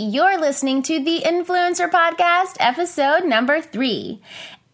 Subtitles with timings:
[0.00, 4.20] You're listening to the Influencer Podcast, episode number three.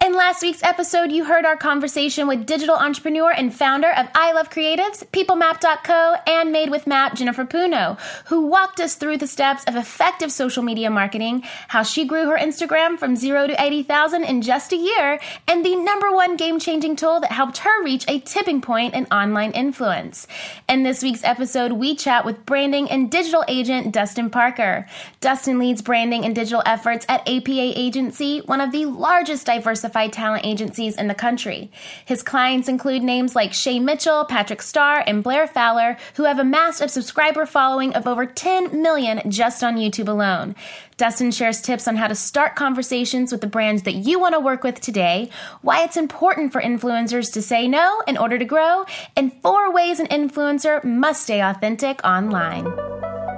[0.04, 4.34] In last week's episode, you heard our conversation with digital entrepreneur and founder of I
[4.34, 9.64] Love Creatives, PeopleMap.co, and Made with Map, Jennifer Puno, who walked us through the steps
[9.64, 14.42] of effective social media marketing, how she grew her Instagram from zero to 80,000 in
[14.42, 18.20] just a year, and the number one game changing tool that helped her reach a
[18.20, 20.26] tipping point in online influence.
[20.68, 24.86] In this week's episode, we chat with branding and digital agent Dustin Parker.
[25.22, 30.12] Dustin leads branding and digital efforts at APA Agency, one of the largest diversified diversified
[30.12, 31.70] talent agencies in the country.
[32.04, 36.80] His clients include names like Shay Mitchell, Patrick Starr, and Blair Fowler, who have amassed
[36.80, 40.56] a subscriber following of over 10 million just on YouTube alone.
[40.96, 44.38] Dustin shares tips on how to start conversations with the brands that you want to
[44.38, 45.28] work with today,
[45.60, 48.84] why it's important for influencers to say no in order to grow,
[49.16, 52.64] and four ways an influencer must stay authentic online.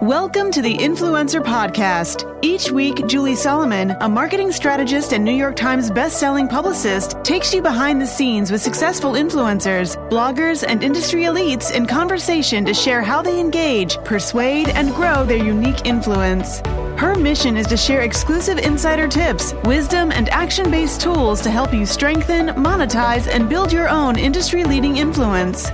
[0.03, 2.31] Welcome to the Influencer Podcast.
[2.43, 7.63] Each week, Julie Solomon, a marketing strategist and New York Times best-selling publicist, takes you
[7.63, 13.23] behind the scenes with successful influencers, bloggers, and industry elites in conversation to share how
[13.23, 16.61] they engage, persuade, and grow their unique influence.
[16.99, 21.85] Her mission is to share exclusive insider tips, wisdom, and action-based tools to help you
[21.85, 25.71] strengthen, monetize, and build your own industry-leading influence.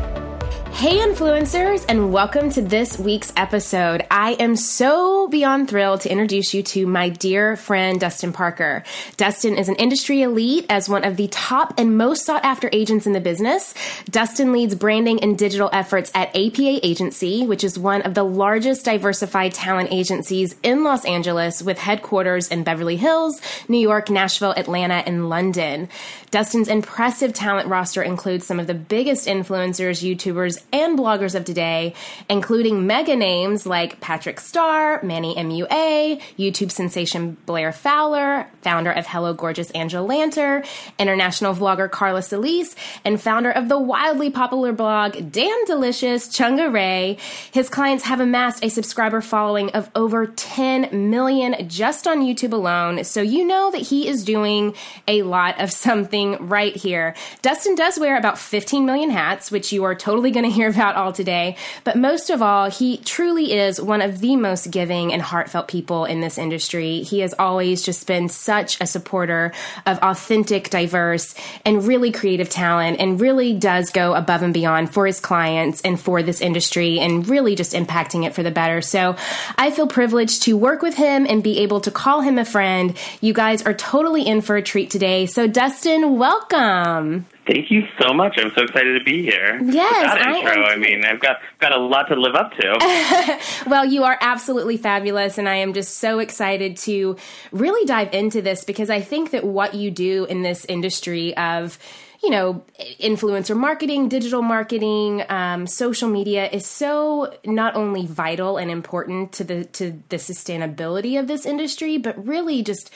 [0.73, 4.05] Hey, influencers, and welcome to this week's episode.
[4.11, 8.83] I am so beyond thrilled to introduce you to my dear friend, Dustin Parker.
[9.17, 13.06] Dustin is an industry elite as one of the top and most sought after agents
[13.06, 13.75] in the business.
[14.06, 18.84] Dustin leads branding and digital efforts at APA Agency, which is one of the largest
[18.84, 24.95] diversified talent agencies in Los Angeles with headquarters in Beverly Hills, New York, Nashville, Atlanta,
[25.06, 25.89] and London.
[26.33, 31.92] Dustin's impressive talent roster includes some of the biggest influencers, YouTubers, and bloggers of today,
[32.30, 39.34] including mega names like Patrick Starr, Manny MUA, YouTube sensation Blair Fowler, founder of Hello
[39.34, 40.66] Gorgeous Angela Lanter,
[40.98, 47.19] international vlogger Carla Solis, and founder of the wildly popular blog Damn Delicious Chungah Rhee.
[47.53, 53.04] His clients have amassed a subscriber following of over 10 million just on YouTube alone,
[53.04, 54.75] so you know that he is doing
[55.06, 57.15] a lot of something right here.
[57.43, 60.97] Dustin does wear about 15 million hats, which you are totally going to hear about
[60.97, 61.56] all today.
[61.84, 66.05] But most of all, he truly is one of the most giving and heartfelt people
[66.05, 67.03] in this industry.
[67.03, 69.53] He has always just been such a supporter
[69.87, 71.34] of authentic, diverse,
[71.65, 76.00] and really creative talent and really does go above and beyond for his clients and
[76.00, 78.81] for this industry and really just impacting it for the better.
[78.81, 79.16] So
[79.59, 82.97] I feel privileged to work with him and be able to call him a friend.
[83.21, 85.27] You guys are totally in for a treat today.
[85.27, 87.27] So, Dustin, welcome.
[87.47, 88.39] Thank you so much.
[88.39, 89.61] I'm so excited to be here.
[89.62, 90.62] Yes, that intro.
[90.62, 93.39] I, I mean, I've got got a lot to live up to.
[93.67, 97.17] well, you are absolutely fabulous, and I am just so excited to
[97.50, 101.78] really dive into this because I think that what you do in this industry of
[102.23, 102.65] you know,
[103.00, 109.44] influencer marketing, digital marketing, um, social media is so not only vital and important to
[109.44, 112.93] the to the sustainability of this industry, but really just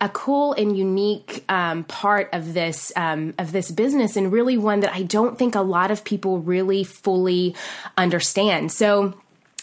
[0.00, 4.80] a cool and unique um, part of this um, of this business, and really one
[4.80, 7.54] that I don't think a lot of people really fully
[7.96, 8.72] understand.
[8.72, 9.14] So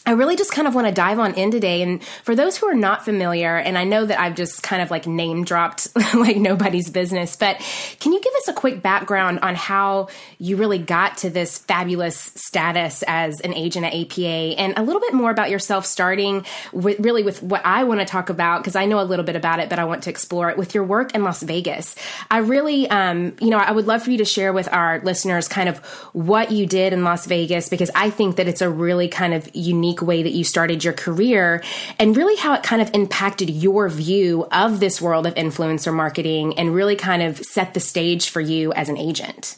[0.06, 1.82] I really just kind of want to dive on in today.
[1.82, 4.92] And for those who are not familiar, and I know that I've just kind of
[4.92, 7.58] like name dropped like nobody's business, but
[8.02, 10.10] can you give us a quick background on how
[10.40, 15.00] you really got to this fabulous status as an agent at APA and a little
[15.00, 18.76] bit more about yourself, starting with really with what I want to talk about, because
[18.76, 20.84] I know a little bit about it, but I want to explore it with your
[20.84, 21.96] work in Las Vegas.
[22.30, 25.48] I really, um, you know, I would love for you to share with our listeners
[25.48, 25.78] kind of
[26.12, 29.50] what you did in Las Vegas, because I think that it's a really kind of
[29.54, 31.64] unique unique way that you started your career
[32.00, 36.58] and really how it kind of impacted your view of this world of influencer marketing
[36.58, 39.58] and really kind of set the stage for you as an agent.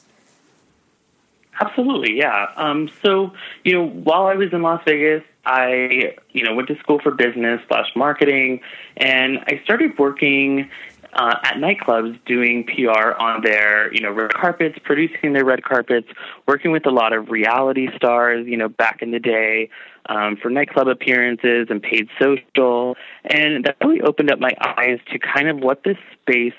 [1.61, 2.51] Absolutely, yeah.
[2.57, 3.31] Um, so,
[3.63, 7.11] you know, while I was in Las Vegas, I, you know, went to school for
[7.11, 8.59] business slash marketing,
[8.97, 10.69] and I started working
[11.15, 16.07] uh, at nightclubs doing PR on their, you know, red carpets, producing their red carpets,
[16.45, 19.69] working with a lot of reality stars, you know, back in the day
[20.09, 22.95] um, for nightclub appearances and paid social.
[23.23, 26.53] And that really opened up my eyes to kind of what this space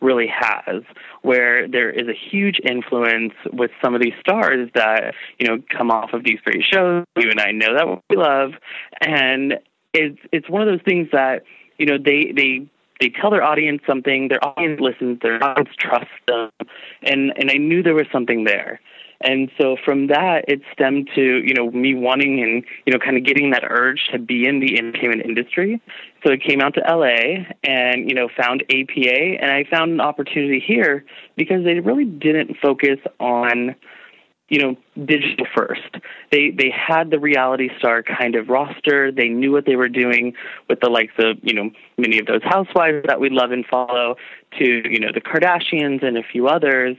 [0.00, 0.82] really has,
[1.22, 5.90] where there is a huge influence with some of these stars that, you know, come
[5.90, 7.04] off of these great shows.
[7.16, 8.52] You and I know that we love.
[9.00, 9.54] And
[9.92, 11.42] it's it's one of those things that,
[11.78, 12.66] you know, they they
[13.00, 16.50] they tell their audience something, their audience listens, their audience trusts them,
[17.02, 18.80] and and I knew there was something there.
[19.22, 23.18] And so from that, it stemmed to, you know, me wanting and, you know, kind
[23.18, 25.80] of getting that urge to be in the entertainment industry.
[26.24, 30.00] So I came out to LA and, you know, found APA and I found an
[30.00, 31.04] opportunity here
[31.36, 33.74] because they really didn't focus on,
[34.48, 35.96] you know, digital first.
[36.32, 39.12] They they had the reality star kind of roster.
[39.12, 40.32] They knew what they were doing
[40.68, 44.16] with the likes of, you know, many of those housewives that we love and follow
[44.58, 46.96] to, you know, the Kardashians and a few others.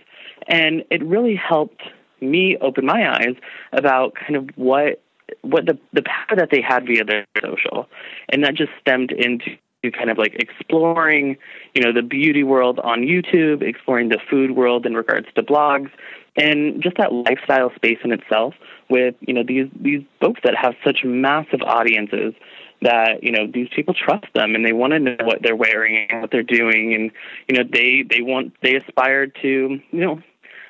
[0.48, 1.82] And it really helped
[2.22, 3.36] me open my eyes
[3.74, 5.02] about kind of what
[5.42, 7.88] what the the power that they had via their social,
[8.30, 9.58] and that just stemmed into
[9.90, 11.38] kind of like exploring,
[11.74, 15.90] you know, the beauty world on YouTube, exploring the food world in regards to blogs,
[16.38, 18.54] and just that lifestyle space in itself
[18.90, 22.34] with you know these these folks that have such massive audiences
[22.82, 26.08] that you know these people trust them and they want to know what they're wearing
[26.10, 26.94] and what they're doing.
[26.94, 27.12] And
[27.48, 30.22] you know they they want they aspire to you know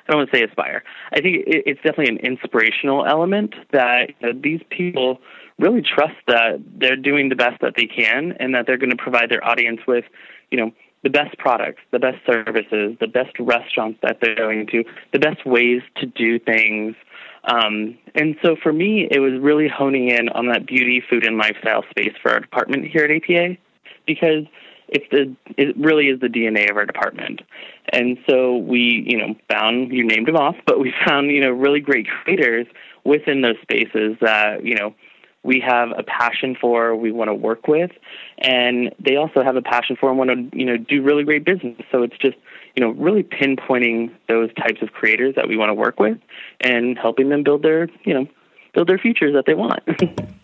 [0.06, 0.82] I don't want to say aspire.
[1.12, 5.20] I think it, it's definitely an inspirational element that you know, these people
[5.58, 8.96] really trust that they're doing the best that they can and that they're going to
[8.96, 10.04] provide their audience with,
[10.50, 10.72] you know,
[11.02, 15.44] the best products, the best services, the best restaurants that they're going to, the best
[15.44, 16.94] ways to do things.
[17.44, 21.38] Um, and so for me, it was really honing in on that beauty, food, and
[21.38, 23.56] lifestyle space for our department here at APA
[24.06, 24.44] because
[24.92, 27.40] it's the it really is the DNA of our department.
[27.92, 31.50] And so we, you know, found you named them off, but we found you know
[31.50, 32.66] really great creators
[33.04, 34.94] within those spaces that you know
[35.44, 37.90] we have a passion for, we want to work with,
[38.38, 41.44] and they also have a passion for and want to you know do really great
[41.44, 41.80] business.
[41.90, 42.36] So it's just
[42.76, 46.18] you know really pinpointing those types of creators that we want to work with
[46.60, 48.26] and helping them build their you know
[48.74, 49.82] build their futures that they want.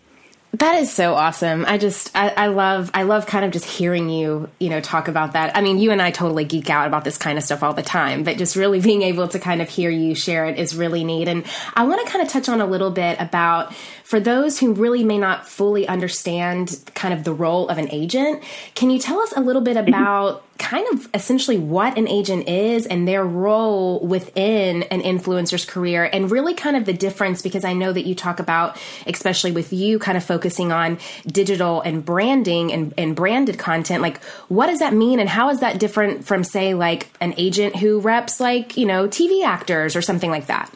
[0.53, 1.63] That is so awesome.
[1.67, 5.07] I just, I, I, love, I love kind of just hearing you, you know, talk
[5.07, 5.55] about that.
[5.55, 7.83] I mean, you and I totally geek out about this kind of stuff all the
[7.83, 11.03] time, but just really being able to kind of hear you share it is really
[11.03, 11.27] neat.
[11.27, 13.73] And I want to kind of touch on a little bit about
[14.09, 18.41] for those who really may not fully understand kind of the role of an agent,
[18.73, 19.87] can you tell us a little bit mm-hmm.
[19.87, 26.09] about kind of essentially what an agent is and their role within an influencer's career
[26.11, 29.71] and really kind of the difference because I know that you talk about, especially with
[29.71, 30.97] you kind of focusing on
[31.27, 34.01] digital and branding and, and branded content.
[34.01, 37.75] Like, what does that mean and how is that different from, say, like an agent
[37.75, 40.73] who reps like, you know, TV actors or something like that?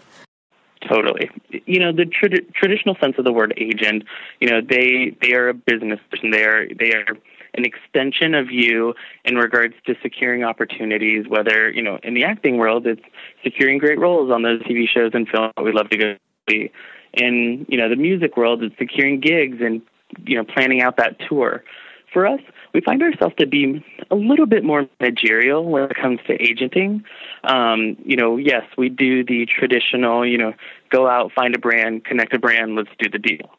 [0.88, 1.30] Totally.
[1.66, 4.04] You know, the tra- traditional sense of the word agent,
[4.40, 6.32] you know, they they are a business person.
[6.32, 7.18] They are they are
[7.56, 8.94] an extension of you
[9.24, 13.02] in regards to securing opportunities, whether, you know, in the acting world it's
[13.44, 16.16] securing great roles on those TV shows and films that we love to go
[16.50, 16.72] see.
[17.14, 19.82] In, you know, the music world it's securing gigs and,
[20.26, 21.64] you know, planning out that tour.
[22.12, 22.42] For us,
[22.74, 27.04] we find ourselves to be a little bit more managerial when it comes to agenting.
[27.44, 30.54] Um, you know, yes, we do the traditional, you know,
[30.90, 33.52] go out, find a brand, connect a brand, let's do the deal.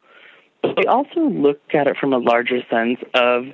[0.61, 3.45] But we also look at it from a larger sense of,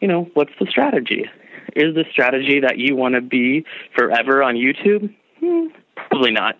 [0.00, 1.26] you know, what's the strategy?
[1.74, 3.64] Is the strategy that you want to be
[3.94, 5.14] forever on YouTube?
[5.40, 6.56] Hmm, probably not.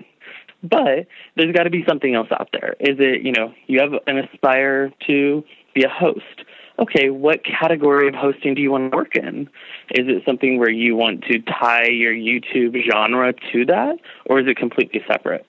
[0.63, 1.07] But
[1.37, 2.75] there's got to be something else out there.
[2.81, 5.45] Is it, you know, you have an aspire to
[5.75, 6.45] be a host?
[6.78, 9.49] Okay, what category of hosting do you want to work in?
[9.93, 14.46] Is it something where you want to tie your YouTube genre to that, or is
[14.46, 15.46] it completely separate?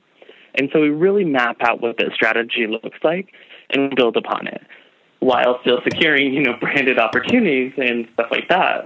[0.55, 3.33] And so we really map out what that strategy looks like
[3.69, 4.61] and build upon it
[5.19, 8.85] while still securing, you know, branded opportunities and stuff like that.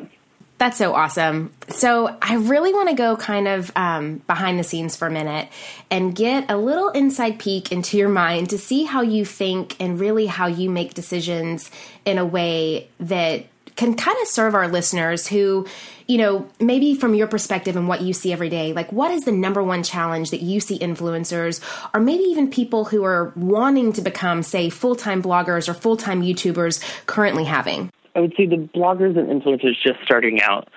[0.62, 1.52] That's so awesome.
[1.70, 5.50] So, I really want to go kind of um, behind the scenes for a minute
[5.90, 10.00] and get a little inside peek into your mind to see how you think and
[10.00, 11.72] really how you make decisions
[12.06, 15.66] in a way that can kind of serve our listeners who,
[16.06, 19.24] you know, maybe from your perspective and what you see every day, like what is
[19.24, 21.60] the number one challenge that you see influencers
[21.92, 25.98] or maybe even people who are wanting to become, say, full time bloggers or full
[25.98, 27.92] time YouTubers currently having?
[28.16, 30.70] I would say the bloggers and influencers just starting out.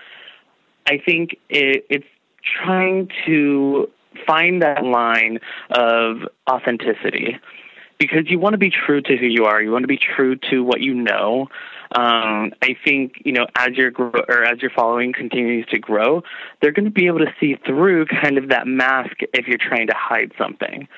[0.87, 2.07] I think it, it's
[2.63, 3.89] trying to
[4.27, 7.39] find that line of authenticity
[7.99, 9.63] because you want to be true to who you are.
[9.63, 11.49] You want to be true to what you know.
[11.95, 16.23] Um, I think you know as your grow- or as your following continues to grow,
[16.61, 19.87] they're going to be able to see through kind of that mask if you're trying
[19.89, 20.89] to hide something.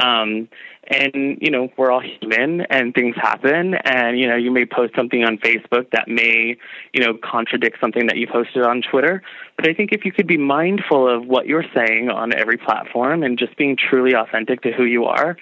[0.00, 0.48] Um,
[0.88, 3.74] and you know we're all human and things happen.
[3.74, 6.56] And you know you may post something on facebook that may
[6.92, 9.22] you know contradict something that you posted on twitter.
[9.56, 13.22] But i think if you could be mindful of what you're saying on every platform
[13.22, 15.36] and just being truly authentic to who you are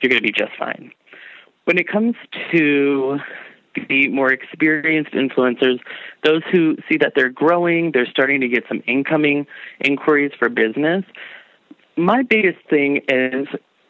[0.00, 0.90] you're going to be just fine.
[1.64, 2.16] When it comes
[2.52, 3.18] to
[3.88, 5.78] the more experienced influencers
[6.24, 9.46] those who see that they're growing they're starting to get some incoming
[9.80, 11.04] inquiries for business
[11.96, 13.46] my biggest thing is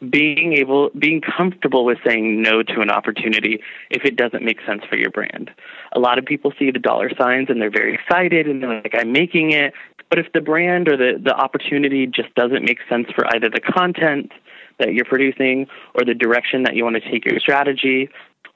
[0.09, 4.83] being able being comfortable with saying no to an opportunity if it doesn't make sense
[4.89, 5.51] for your brand.
[5.93, 8.95] A lot of people see the dollar signs and they're very excited and they're like
[8.97, 9.73] I'm making it,
[10.09, 13.61] but if the brand or the the opportunity just doesn't make sense for either the
[13.61, 14.31] content
[14.79, 18.09] that you're producing or the direction that you want to take your strategy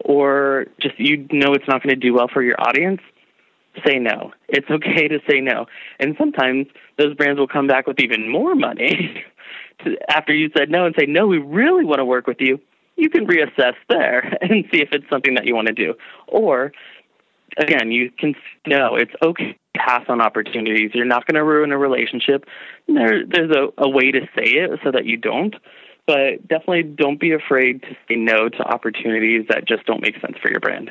[0.05, 3.01] or just you know it's not going to do well for your audience,
[3.85, 4.31] say no.
[4.47, 5.65] It's okay to say no.
[5.99, 9.23] And sometimes those brands will come back with even more money
[9.83, 12.59] to, after you said no and say, no, we really want to work with you.
[12.95, 15.93] You can reassess there and see if it's something that you want to do.
[16.27, 16.71] Or,
[17.57, 20.91] again, you can no, it's okay to pass on opportunities.
[20.93, 22.45] You're not going to ruin a relationship.
[22.87, 25.55] There, there's a, a way to say it so that you don't.
[26.05, 30.37] But definitely don't be afraid to say no to opportunities that just don't make sense
[30.41, 30.89] for your brand.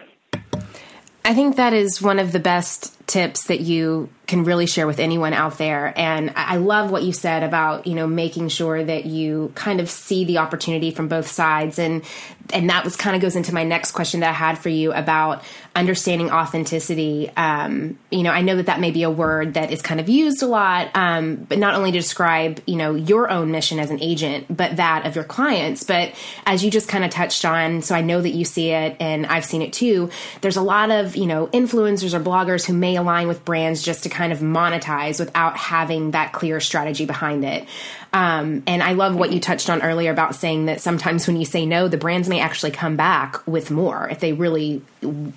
[1.24, 4.98] I think that is one of the best tips that you can really share with
[4.98, 5.92] anyone out there.
[5.96, 9.88] And I love what you said about, you know, making sure that you kind of
[9.88, 11.78] see the opportunity from both sides.
[11.78, 12.04] And,
[12.52, 14.92] and that was kind of goes into my next question that I had for you
[14.92, 15.44] about
[15.76, 17.30] understanding authenticity.
[17.36, 20.08] Um, you know, I know that that may be a word that is kind of
[20.08, 23.92] used a lot, um, but not only to describe, you know, your own mission as
[23.92, 25.84] an agent, but that of your clients.
[25.84, 26.12] But
[26.46, 29.24] as you just kind of touched on, so I know that you see it and
[29.26, 30.10] I've seen it too.
[30.40, 34.02] There's a lot of, you know, influencers or bloggers who may align with brands just
[34.04, 37.66] to kind of monetize without having that clear strategy behind it.
[38.12, 41.44] Um, and I love what you touched on earlier about saying that sometimes when you
[41.44, 44.82] say no, the brands may actually come back with more if they really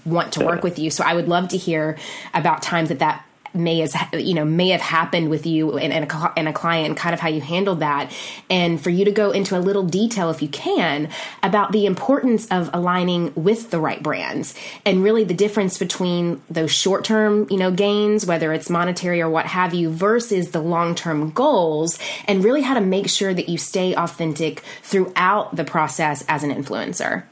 [0.06, 0.90] want to work with you.
[0.90, 1.98] So I would love to hear
[2.34, 6.12] about times that that may as you know may have happened with you and, and,
[6.12, 8.12] a, and a client kind of how you handled that.
[8.50, 11.10] And for you to go into a little detail if you can
[11.44, 16.72] about the importance of aligning with the right brands and really the difference between those
[16.72, 22.00] short-term you know gains whether it's monetary or what have you versus the long-term goals
[22.28, 26.52] and really how to make sure that you stay authentic throughout the process as an
[26.52, 27.24] influencer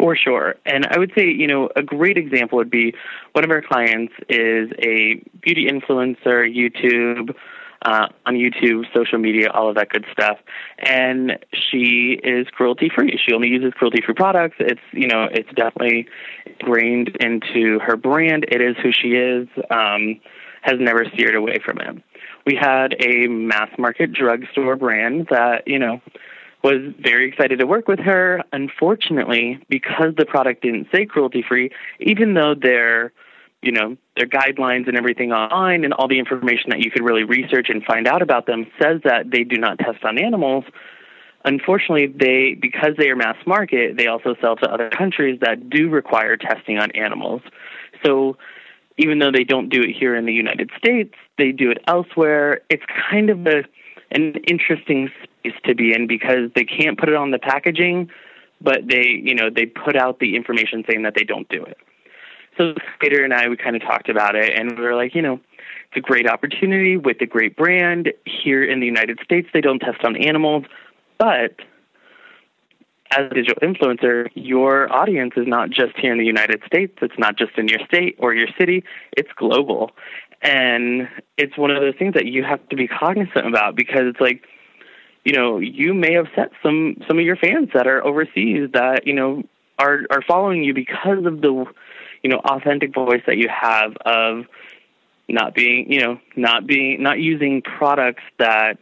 [0.00, 0.54] for sure.
[0.64, 2.94] And I would say, you know, a great example would be
[3.32, 7.34] one of our clients is a beauty influencer, YouTube,
[7.82, 10.38] uh, on YouTube, social media, all of that good stuff.
[10.78, 13.18] And she is cruelty free.
[13.24, 14.56] She only uses cruelty free products.
[14.58, 16.08] It's, you know, it's definitely
[16.46, 18.46] ingrained into her brand.
[18.48, 20.18] It is who she is, um,
[20.62, 22.02] has never steered away from it.
[22.46, 26.00] We had a mass market drugstore brand that, you know,
[26.62, 28.42] was very excited to work with her.
[28.52, 33.12] Unfortunately, because the product didn't say cruelty free, even though their
[33.62, 37.24] you know their guidelines and everything online and all the information that you could really
[37.24, 40.64] research and find out about them says that they do not test on animals
[41.44, 45.90] unfortunately they because they are mass market they also sell to other countries that do
[45.90, 47.42] require testing on animals
[48.04, 48.36] so
[48.96, 52.60] even though they don't do it here in the United States they do it elsewhere
[52.70, 53.62] it's kind of a
[54.12, 58.10] an interesting space to be in because they can't put it on the packaging,
[58.60, 61.76] but they, you know, they put out the information saying that they don't do it.
[62.58, 65.22] So Peter and I, we kind of talked about it, and we were like, you
[65.22, 69.48] know, it's a great opportunity with a great brand here in the United States.
[69.52, 70.64] They don't test on animals,
[71.18, 71.56] but
[73.12, 76.96] as a digital influencer, your audience is not just here in the United States.
[77.02, 78.84] It's not just in your state or your city.
[79.16, 79.90] It's global.
[80.42, 84.20] And it's one of those things that you have to be cognizant about because it's
[84.20, 84.44] like,
[85.24, 89.06] you know, you may have set some some of your fans that are overseas that,
[89.06, 89.42] you know,
[89.78, 91.64] are are following you because of the
[92.22, 94.44] you know, authentic voice that you have of
[95.26, 98.78] not being, you know, not being not using products that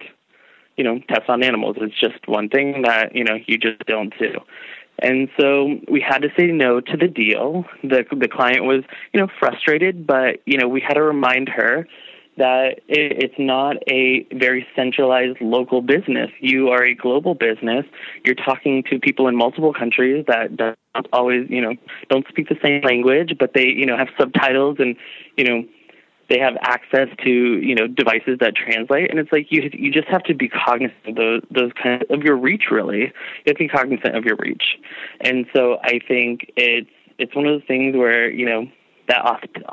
[0.79, 1.77] you know, test on animals.
[1.81, 4.39] It's just one thing that, you know, you just don't do.
[5.01, 7.65] And so we had to say no to the deal.
[7.83, 11.87] The the client was, you know, frustrated, but you know, we had to remind her
[12.39, 16.31] that it, it's not a very centralized local business.
[16.41, 17.85] You are a global business.
[18.25, 20.77] You're talking to people in multiple countries that don't
[21.13, 21.75] always, you know,
[22.09, 24.97] don't speak the same language, but they, you know, have subtitles and,
[25.37, 25.65] you know,
[26.29, 30.09] they have access to you know devices that translate and it's like you you just
[30.09, 33.13] have to be cognizant of those those kind of, of your reach really you
[33.47, 34.79] have to be cognizant of your reach
[35.23, 38.67] and so i think it's it's one of those things where you know
[39.09, 39.25] that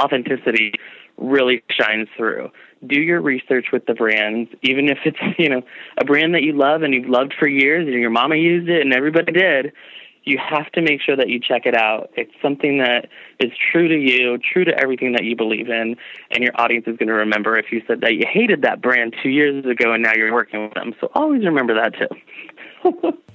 [0.01, 0.73] authenticity
[1.17, 2.49] really shines through
[2.85, 5.61] do your research with the brands even if it's you know
[5.97, 8.81] a brand that you love and you've loved for years and your mama used it
[8.81, 9.71] and everybody did
[10.25, 12.09] you have to make sure that you check it out.
[12.17, 13.07] It's something that
[13.39, 15.95] is true to you, true to everything that you believe in,
[16.31, 19.15] and your audience is going to remember if you said that you hated that brand
[19.21, 20.95] two years ago and now you're working with them.
[20.99, 23.11] So always remember that too.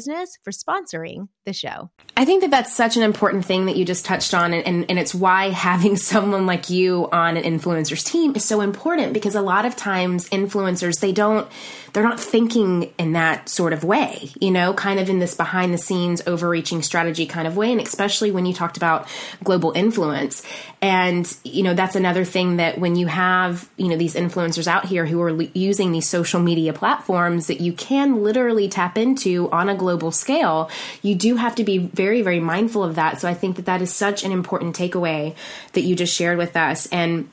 [0.01, 1.89] business for sponsoring the show.
[2.17, 4.53] I think that that's such an important thing that you just touched on.
[4.53, 8.61] And, and, and it's why having someone like you on an influencers team is so
[8.61, 11.47] important because a lot of times influencers, they don't,
[11.93, 15.73] they're not thinking in that sort of way, you know, kind of in this behind
[15.73, 17.71] the scenes overreaching strategy kind of way.
[17.71, 19.07] And especially when you talked about
[19.43, 20.43] global influence.
[20.81, 24.85] And, you know, that's another thing that when you have, you know, these influencers out
[24.85, 29.69] here who are using these social media platforms that you can literally tap into on
[29.69, 30.69] a global global scale,
[31.01, 33.19] you do have to be very, very mindful of that.
[33.19, 35.35] So I think that that is such an important takeaway
[35.73, 36.87] that you just shared with us.
[36.87, 37.29] And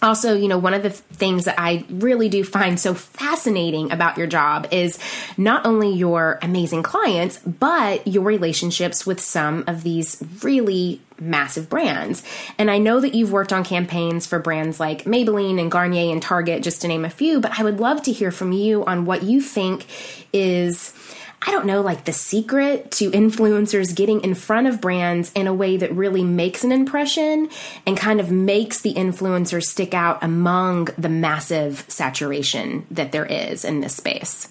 [0.00, 4.16] also, you know, one of the things that I really do find so fascinating about
[4.16, 4.98] your job is
[5.36, 12.22] not only your amazing clients, but your relationships with some of these really massive brands.
[12.58, 16.22] And I know that you've worked on campaigns for brands like Maybelline and Garnier and
[16.22, 19.04] Target, just to name a few, but I would love to hear from you on
[19.04, 19.84] what you think
[20.32, 20.94] is
[21.40, 25.54] I don't know, like the secret to influencers getting in front of brands in a
[25.54, 27.48] way that really makes an impression
[27.86, 33.64] and kind of makes the influencer stick out among the massive saturation that there is
[33.64, 34.48] in this space?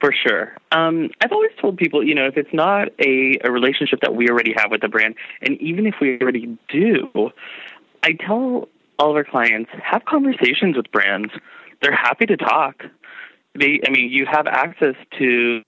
[0.00, 0.56] For sure.
[0.72, 4.28] Um, I've always told people, you know, if it's not a, a relationship that we
[4.28, 7.30] already have with the brand, and even if we already do,
[8.02, 8.68] I tell
[8.98, 11.32] all of our clients have conversations with brands.
[11.80, 12.84] They're happy to talk
[13.54, 15.62] they I mean you have access to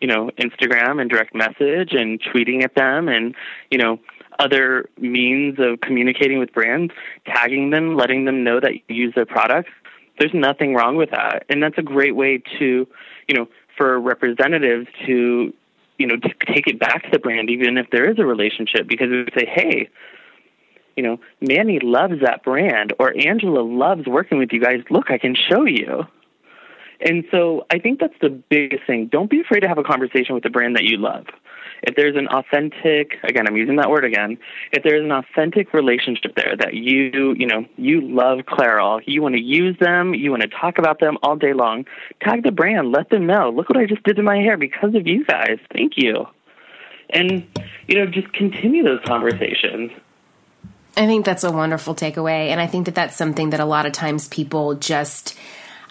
[0.00, 3.34] you know Instagram and direct message and tweeting at them and
[3.70, 3.98] you know
[4.38, 6.92] other means of communicating with brands,
[7.24, 9.70] tagging them, letting them know that you use their products.
[10.18, 12.86] There's nothing wrong with that, and that's a great way to
[13.28, 15.52] you know for representatives to
[15.98, 18.86] you know to take it back to the brand even if there is a relationship
[18.86, 19.88] because we say hey
[20.96, 24.80] you know, Manny loves that brand, or Angela loves working with you guys.
[24.90, 26.06] Look, I can show you.
[27.00, 29.06] And so I think that's the biggest thing.
[29.06, 31.26] Don't be afraid to have a conversation with the brand that you love.
[31.82, 34.38] If there's an authentic, again, I'm using that word again,
[34.72, 39.34] if there's an authentic relationship there that you, you know, you love Clairol, you want
[39.34, 41.84] to use them, you want to talk about them all day long,
[42.22, 44.94] tag the brand, let them know, look what I just did to my hair because
[44.94, 45.58] of you guys.
[45.72, 46.26] Thank you.
[47.10, 47.46] And,
[47.86, 49.92] you know, just continue those conversations.
[50.96, 52.48] I think that's a wonderful takeaway.
[52.48, 55.38] And I think that that's something that a lot of times people just,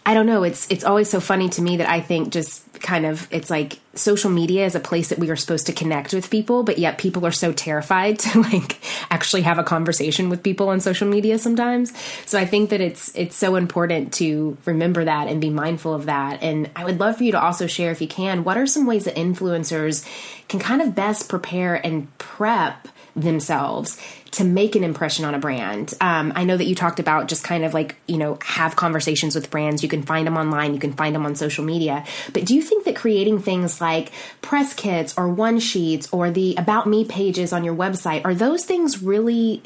[0.07, 0.43] I don't know.
[0.43, 3.79] It's it's always so funny to me that I think just kind of it's like
[3.95, 6.99] social media is a place that we are supposed to connect with people, but yet
[6.99, 11.39] people are so terrified to like actually have a conversation with people on social media
[11.39, 11.91] sometimes.
[12.27, 16.05] So I think that it's it's so important to remember that and be mindful of
[16.05, 16.43] that.
[16.43, 18.85] And I would love for you to also share if you can, what are some
[18.85, 20.07] ways that influencers
[20.47, 23.99] can kind of best prepare and prep themselves
[24.31, 25.93] to make an impression on a brand.
[26.01, 29.33] Um, I know that you talked about just kind of like, you know, have conversations
[29.33, 29.81] with brands.
[29.81, 32.05] You can find them online, you can find them on social media.
[32.33, 36.55] But do you think that creating things like press kits or one sheets or the
[36.57, 39.61] About Me pages on your website, are those things really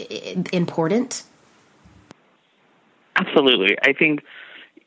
[0.54, 1.24] important?
[3.16, 3.78] Absolutely.
[3.82, 4.24] I think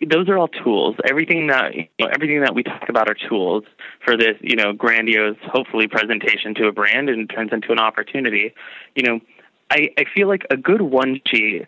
[0.09, 0.97] those are all tools.
[1.09, 3.65] Everything that you know, everything that we talk about are tools
[4.05, 8.55] for this, you know, grandiose, hopefully presentation to a brand and turns into an opportunity.
[8.95, 9.21] You know,
[9.71, 11.67] I, I feel like a good one sheet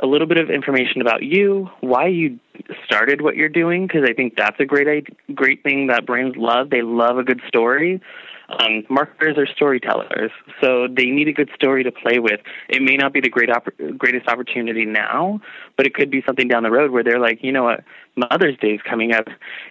[0.00, 2.38] a little bit of information about you, why you
[2.84, 6.70] started what you're doing, because I think that's a great great thing that brands love.
[6.70, 8.00] They love a good story.
[8.48, 10.30] Um, marketers are storytellers,
[10.60, 12.40] so they need a good story to play with.
[12.68, 15.40] It may not be the great opp- greatest opportunity now,
[15.76, 17.82] but it could be something down the road where they're like, you know what,
[18.14, 19.26] Mother's Day is coming up.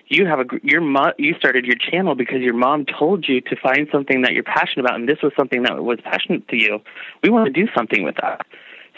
[0.08, 3.56] You have a your mo- you started your channel because your mom told you to
[3.56, 6.80] find something that you're passionate about, and this was something that was passionate to you.
[7.24, 8.46] We want to do something with that.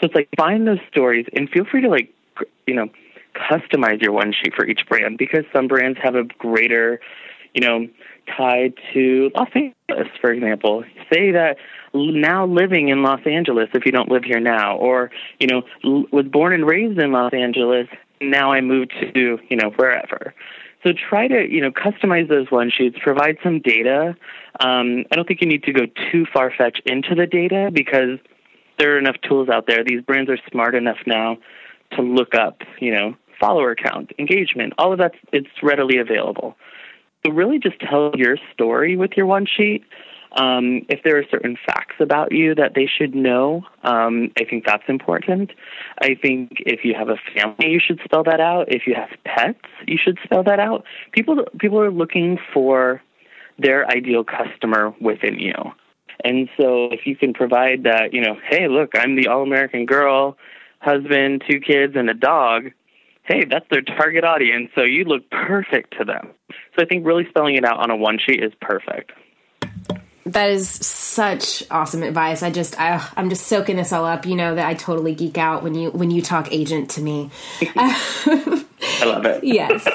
[0.00, 2.12] So it's like find those stories and feel free to like
[2.66, 2.88] you know
[3.34, 7.00] customize your one sheet for each brand because some brands have a greater
[7.54, 7.88] you know
[8.36, 10.84] tied to Los Angeles, for example.
[11.12, 11.56] Say that
[11.94, 15.62] now living in Los Angeles, if you don't live here now, or you know
[16.12, 17.88] was born and raised in Los Angeles,
[18.20, 20.34] now I moved to you know wherever.
[20.84, 24.16] So try to you know customize those one sheets, provide some data.
[24.60, 28.18] Um, I don't think you need to go too far fetched into the data because
[28.78, 29.84] there are enough tools out there.
[29.84, 31.38] These brands are smart enough now
[31.92, 35.12] to look up, you know, follower count, engagement, all of that.
[35.32, 36.56] It's readily available.
[37.24, 39.84] So really, just tell your story with your one sheet.
[40.32, 44.66] Um, if there are certain facts about you that they should know, um, I think
[44.66, 45.52] that's important.
[46.02, 48.66] I think if you have a family, you should spell that out.
[48.68, 50.84] If you have pets, you should spell that out.
[51.12, 53.02] People people are looking for
[53.58, 55.54] their ideal customer within you.
[56.24, 59.86] And so if you can provide that, you know, hey, look, I'm the all American
[59.86, 60.36] girl,
[60.80, 62.70] husband, two kids, and a dog,
[63.28, 64.70] hey, that's their target audience.
[64.74, 66.30] So you look perfect to them.
[66.74, 69.12] So I think really spelling it out on a one sheet is perfect.
[70.24, 72.42] That is such awesome advice.
[72.42, 74.26] I just I, am just soaking this all up.
[74.26, 77.30] You know that I totally geek out when you when you talk agent to me.
[77.62, 79.42] I love it.
[79.44, 79.86] yes.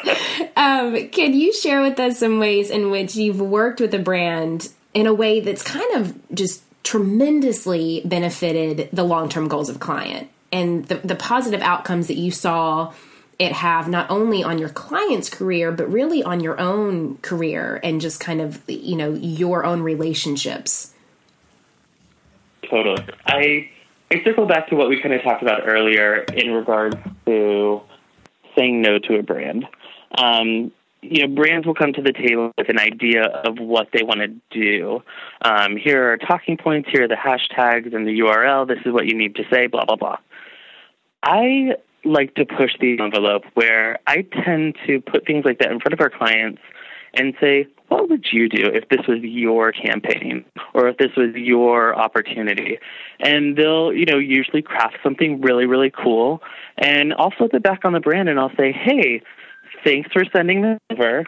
[0.55, 4.69] Um, can you share with us some ways in which you've worked with a brand
[4.93, 10.29] in a way that's kind of just tremendously benefited the long term goals of client
[10.51, 12.91] and the, the positive outcomes that you saw
[13.39, 18.01] it have not only on your client's career but really on your own career and
[18.01, 20.93] just kind of you know your own relationships
[22.69, 23.69] totally i
[24.11, 27.81] i circle back to what we kind of talked about earlier in regards to
[28.55, 29.65] saying no to a brand
[30.15, 30.71] um,
[31.03, 34.21] you know, brands will come to the table with an idea of what they want
[34.21, 35.03] to do.
[35.41, 38.67] Um, here are talking points, here are the hashtags and the URL.
[38.67, 40.17] This is what you need to say, blah, blah, blah.
[41.21, 45.79] I like to push the envelope where I tend to put things like that in
[45.79, 46.61] front of our clients
[47.13, 51.35] and say, what would you do if this was your campaign or if this was
[51.35, 52.79] your opportunity?
[53.19, 56.41] And they'll, you know, usually craft something really, really cool.
[56.77, 59.21] And I'll flip it back on the brand and I'll say, hey,
[59.83, 61.25] thanks for sending this over.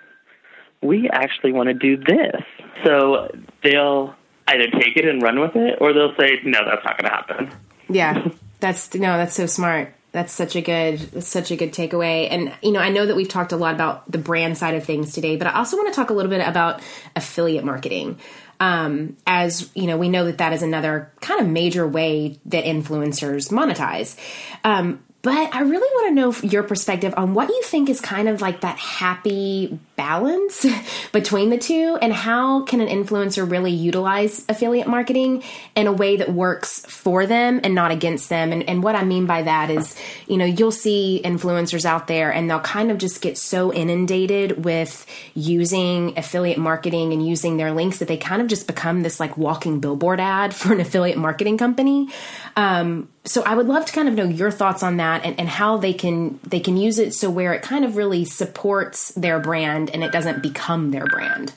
[0.81, 2.41] We actually want to do this.
[2.83, 3.29] So
[3.63, 4.15] they'll
[4.47, 7.15] either take it and run with it or they'll say, no, that's not going to
[7.15, 7.51] happen.
[7.89, 8.27] Yeah.
[8.59, 9.93] That's no, that's so smart.
[10.15, 12.29] That's such a good, such a good takeaway.
[12.31, 14.85] And you know, I know that we've talked a lot about the brand side of
[14.85, 16.81] things today, but I also want to talk a little bit about
[17.17, 18.17] affiliate marketing.
[18.61, 22.63] Um, as you know, we know that that is another kind of major way that
[22.63, 24.17] influencers monetize.
[24.63, 28.29] Um, but I really want to know your perspective on what you think is kind
[28.29, 30.65] of like that happy balance
[31.11, 35.43] between the two and how can an influencer really utilize affiliate marketing
[35.75, 38.51] in a way that works for them and not against them.
[38.51, 39.95] And, and what I mean by that is,
[40.27, 44.63] you know, you'll see influencers out there and they'll kind of just get so inundated
[44.63, 49.19] with using affiliate marketing and using their links that they kind of just become this
[49.19, 52.09] like walking billboard ad for an affiliate marketing company.
[52.55, 55.49] Um, so I would love to kind of know your thoughts on that and, and
[55.49, 59.39] how they can they can use it so where it kind of really supports their
[59.39, 61.53] brand and it doesn't become their brand.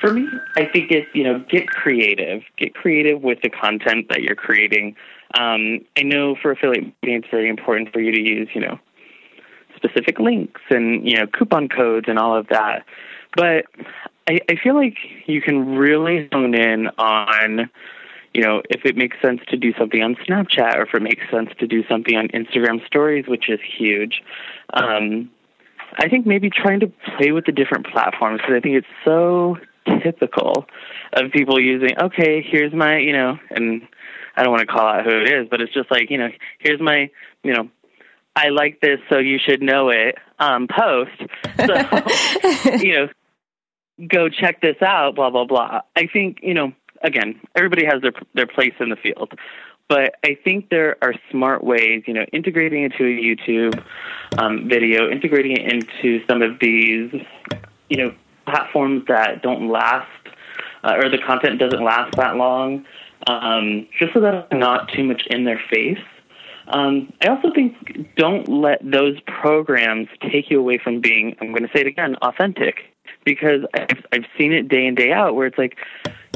[0.00, 4.22] For me, I think it's you know get creative, get creative with the content that
[4.22, 4.94] you're creating.
[5.38, 8.78] Um, I know for affiliate marketing, it's very important for you to use you know
[9.76, 12.84] specific links and you know coupon codes and all of that,
[13.36, 13.64] but
[14.28, 17.70] I, I feel like you can really hone in on
[18.38, 21.28] you know, if it makes sense to do something on Snapchat or if it makes
[21.28, 24.22] sense to do something on Instagram stories, which is huge.
[24.72, 25.28] Um,
[25.98, 29.56] I think maybe trying to play with the different platforms because I think it's so
[30.04, 30.66] typical
[31.14, 33.82] of people using, okay, here's my, you know, and
[34.36, 36.28] I don't want to call out who it is, but it's just like, you know,
[36.60, 37.10] here's my,
[37.42, 37.68] you know,
[38.36, 41.10] I like this, so you should know it um, post.
[41.56, 43.08] So, you know,
[44.06, 45.80] go check this out, blah, blah, blah.
[45.96, 49.32] I think, you know, again, everybody has their their place in the field.
[49.88, 53.82] But I think there are smart ways, you know, integrating it into a YouTube
[54.36, 57.10] um, video, integrating it into some of these,
[57.88, 58.14] you know,
[58.46, 60.06] platforms that don't last,
[60.84, 62.84] uh, or the content doesn't last that long,
[63.26, 65.98] um, just so that it's not too much in their face.
[66.68, 71.62] Um, I also think don't let those programs take you away from being, I'm going
[71.62, 72.80] to say it again, authentic
[73.24, 75.76] because I've, I've seen it day in day out where it's like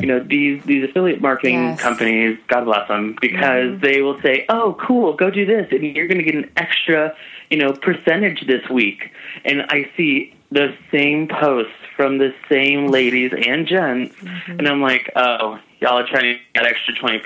[0.01, 1.81] you know these these affiliate marketing Yes.
[1.81, 6.07] companies god bless them because they will say oh cool go do this and you're
[6.07, 7.15] going to get an extra
[7.51, 9.11] you know percentage this week.
[9.45, 14.53] And i see the same posts from the same ladies and gents mm-hmm.
[14.53, 17.23] and i'm like oh y'all are trying to get extra 20%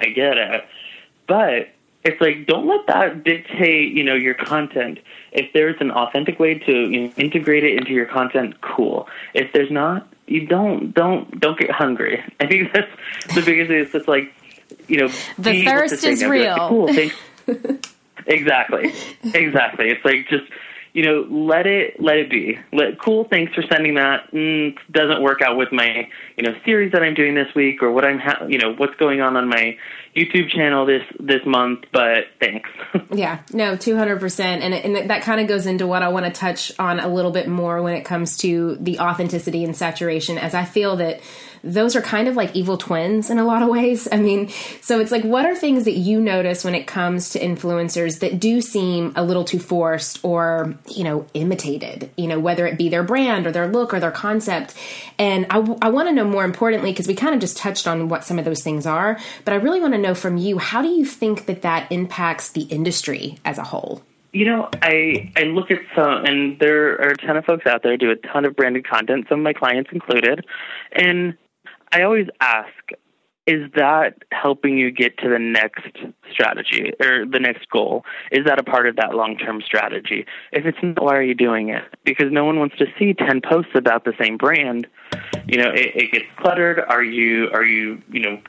[0.00, 0.64] i get it.
[1.26, 1.70] But
[2.02, 4.98] it's like don't let that dictate you know your content.
[5.32, 9.06] If there's an authentic way to you know, integrate it into your content cool.
[9.34, 12.22] If there's not you don't don't don't get hungry.
[12.40, 12.90] I think that's
[13.34, 13.80] the biggest thing.
[13.80, 14.32] Is just like
[14.88, 16.68] you know The be able to thirst is be like, real.
[16.68, 17.16] cool thanks.
[18.26, 18.92] Exactly.
[19.34, 19.88] Exactly.
[19.88, 20.44] It's like just
[20.92, 22.58] you know let it let it be.
[22.72, 24.30] Let cool thanks for sending that.
[24.32, 27.90] Mm, doesn't work out with my you know series that i'm doing this week or
[27.92, 29.76] what i'm ha- you know what's going on on my
[30.16, 32.68] youtube channel this this month but thanks
[33.12, 34.40] Yeah, no, 200%.
[34.40, 37.30] And, and that kind of goes into what I want to touch on a little
[37.30, 41.20] bit more when it comes to the authenticity and saturation, as I feel that
[41.62, 44.08] those are kind of like evil twins in a lot of ways.
[44.10, 44.48] I mean,
[44.80, 48.40] so it's like, what are things that you notice when it comes to influencers that
[48.40, 52.88] do seem a little too forced or, you know, imitated, you know, whether it be
[52.88, 54.74] their brand or their look or their concept?
[55.18, 58.08] And I, I want to know more importantly, because we kind of just touched on
[58.08, 60.82] what some of those things are, but I really want to know from you, how
[60.82, 64.02] do you think that that impacts the industry as a whole?
[64.32, 67.82] You know, I I look at some, and there are a ton of folks out
[67.82, 70.46] there do a ton of branded content, some of my clients included,
[70.92, 71.36] and
[71.92, 72.92] I always ask,
[73.46, 75.88] is that helping you get to the next
[76.30, 78.04] strategy or the next goal?
[78.30, 80.26] Is that a part of that long term strategy?
[80.52, 81.82] If it's not, why are you doing it?
[82.04, 84.86] Because no one wants to see ten posts about the same brand.
[85.46, 86.78] You know, it, it gets cluttered.
[86.78, 88.40] Are you are you you know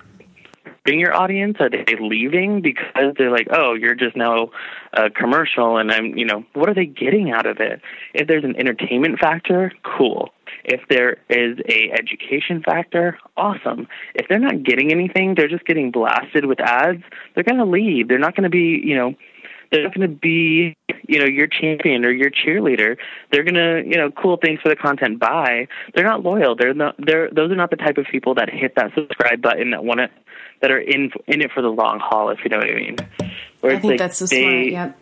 [0.84, 1.58] being your audience?
[1.60, 4.49] Are they leaving because they're like, oh, you're just now
[4.93, 7.82] a commercial, and I'm, you know, what are they getting out of it?
[8.13, 10.30] If there's an entertainment factor, cool.
[10.63, 13.88] If there is a education factor, awesome.
[14.15, 17.04] If they're not getting anything, they're just getting blasted with ads.
[17.34, 18.08] They're gonna leave.
[18.08, 19.15] They're not gonna be, you know,
[19.71, 20.76] they're not going to be,
[21.08, 22.97] you know, your champion or your cheerleader.
[23.32, 25.19] They're going to, you know, cool things for the content.
[25.19, 25.67] Bye.
[25.95, 26.56] They're not loyal.
[26.56, 26.95] They're not.
[27.00, 30.02] They're those are not the type of people that hit that subscribe button that want
[30.02, 30.12] it,
[30.62, 32.30] that are in in it for the long haul.
[32.30, 32.97] If you know what I mean.
[33.62, 34.89] Where I think like that's so they, smart.
[34.89, 35.00] Yep.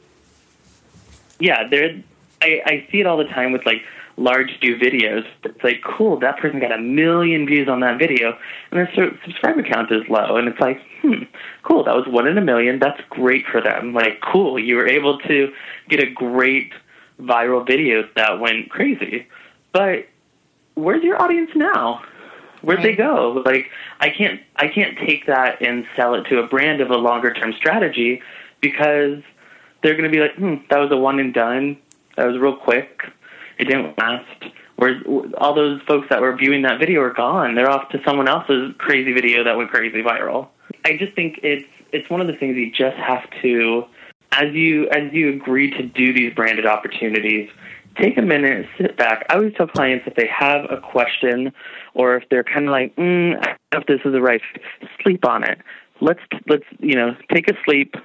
[1.39, 2.04] yeah, they're.
[2.41, 3.82] I, I see it all the time with like
[4.20, 5.26] large do videos.
[5.44, 8.38] It's like cool, that person got a million views on that video,
[8.72, 11.24] and their subscriber count is low, and it's like, hmm,
[11.64, 12.80] cool, that was one in a million.
[12.80, 13.94] That's great for them.
[13.94, 15.52] Like, cool, you were able to
[15.88, 16.74] get a great
[17.20, 19.28] viral video that went crazy.
[19.72, 20.08] But
[20.76, 22.04] where's your audience now?
[22.62, 23.42] Where'd they go?
[23.46, 23.68] Like,
[24.02, 27.34] I can't, I can't take that and sell it to a brand of a longer
[27.34, 28.22] term strategy
[28.60, 29.24] because
[29.82, 31.78] they're going to be like, hmm, that was a one and done.
[32.18, 33.04] That was real quick.
[33.60, 34.26] It didn't last.
[34.78, 35.04] Whereas
[35.38, 37.54] all those folks that were viewing that video are gone.
[37.56, 40.48] They're off to someone else's crazy video that went crazy viral.
[40.86, 43.84] I just think it's it's one of the things you just have to,
[44.32, 47.50] as you as you agree to do these branded opportunities,
[47.98, 49.26] take a minute, sit back.
[49.30, 51.52] I always tell clients if they have a question
[51.93, 54.41] or if they're kind of like, mm, I don't know if this is the right,
[55.04, 55.60] sleep on it.
[56.00, 57.95] Let's let's you know take a sleep.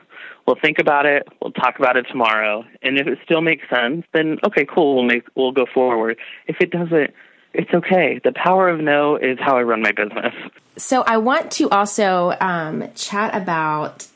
[0.46, 1.26] We'll think about it.
[1.40, 2.64] We'll talk about it tomorrow.
[2.82, 4.96] And if it still makes sense, then okay, cool.
[4.96, 6.18] We'll make we'll go forward.
[6.46, 7.12] If it doesn't,
[7.54, 8.20] it's okay.
[8.22, 10.34] The power of no is how I run my business.
[10.76, 14.06] So I want to also um, chat about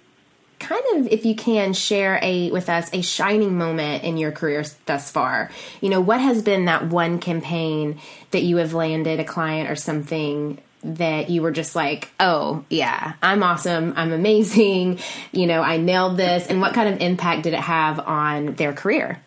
[0.58, 4.64] kind of if you can share a with us a shining moment in your career
[4.86, 7.96] thus far you know what has been that one campaign
[8.32, 13.14] that you have landed a client or something that you were just like oh yeah
[13.22, 14.98] i'm awesome i'm amazing
[15.32, 18.72] you know i nailed this and what kind of impact did it have on their
[18.72, 19.20] career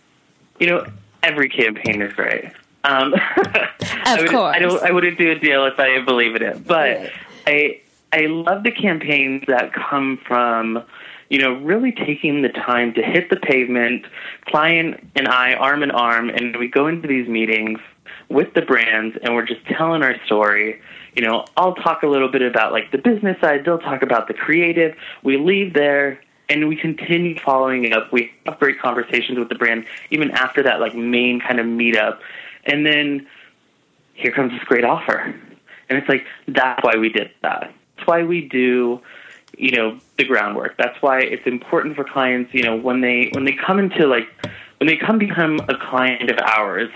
[0.60, 0.86] You know,
[1.24, 2.46] every campaign is great.
[2.84, 4.56] Um, I would, course.
[4.56, 4.82] I don't.
[4.84, 6.68] I wouldn't do a deal if I didn't believe in it.
[6.68, 7.12] But Right.
[7.48, 7.82] I
[8.14, 10.84] I love the campaigns that come from
[11.30, 14.06] you know really taking the time to hit the pavement.
[14.46, 17.80] Client and I arm in arm, and we go into these meetings
[18.30, 20.80] with the brands, and we're just telling our story.
[21.14, 23.66] You know, I'll talk a little bit about like the business side.
[23.66, 24.96] They'll talk about the creative.
[25.24, 28.12] We leave there and we continue following up.
[28.12, 32.20] We have great conversations with the brand even after that like main kind of meetup.
[32.66, 33.28] And then
[34.14, 35.36] here comes this great offer.
[35.90, 37.74] And it's like that's why we did that.
[37.98, 39.02] That's why we do
[39.58, 40.78] you know the groundwork.
[40.78, 44.28] That's why it's important for clients, you know, when they when they come into like
[44.78, 46.90] when they come become a client of ours,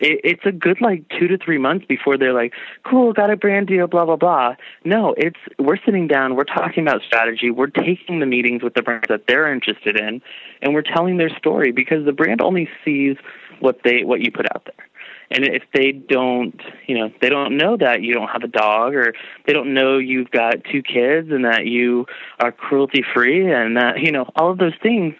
[0.00, 2.52] it, it's a good like two to three months before they're like,
[2.84, 4.54] cool, got a brand deal, blah blah blah.
[4.84, 8.82] No, it's we're sitting down, we're talking about strategy, we're taking the meetings with the
[8.82, 10.22] brands that they're interested in,
[10.62, 13.16] and we're telling their story because the brand only sees
[13.60, 14.86] what they what you put out there.
[15.30, 18.94] And if they don't, you know, they don't know that you don't have a dog
[18.94, 19.12] or
[19.46, 22.06] they don't know you've got two kids and that you
[22.40, 25.14] are cruelty free and that, you know, all of those things,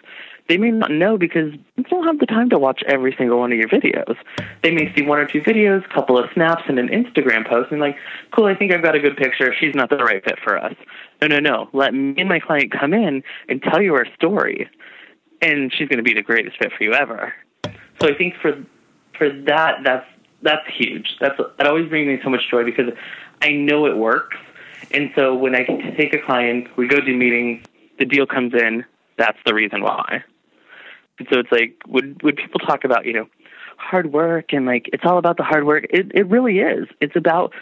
[0.49, 3.51] they may not know because they don't have the time to watch every single one
[3.51, 4.17] of your videos.
[4.63, 7.71] They may see one or two videos, a couple of snaps, and an Instagram post,
[7.71, 7.95] and like,
[8.31, 9.53] cool, I think I've got a good picture.
[9.57, 10.73] She's not the right fit for us.
[11.21, 11.69] No, no, no.
[11.71, 14.67] Let me and my client come in and tell you our story,
[15.41, 17.31] and she's going to be the greatest fit for you ever.
[18.01, 18.53] So I think for
[19.17, 20.07] for that, that's
[20.41, 21.15] that's huge.
[21.21, 22.91] That's that always brings me so much joy because
[23.43, 24.37] I know it works.
[24.91, 25.63] And so when I
[25.95, 27.65] take a client, we go do meetings,
[27.99, 28.83] the deal comes in.
[29.17, 30.23] That's the reason why.
[31.31, 33.27] So it's like would would people talk about you know
[33.77, 35.85] hard work and like it's all about the hard work.
[35.89, 36.87] It it really is.
[37.01, 37.53] It's about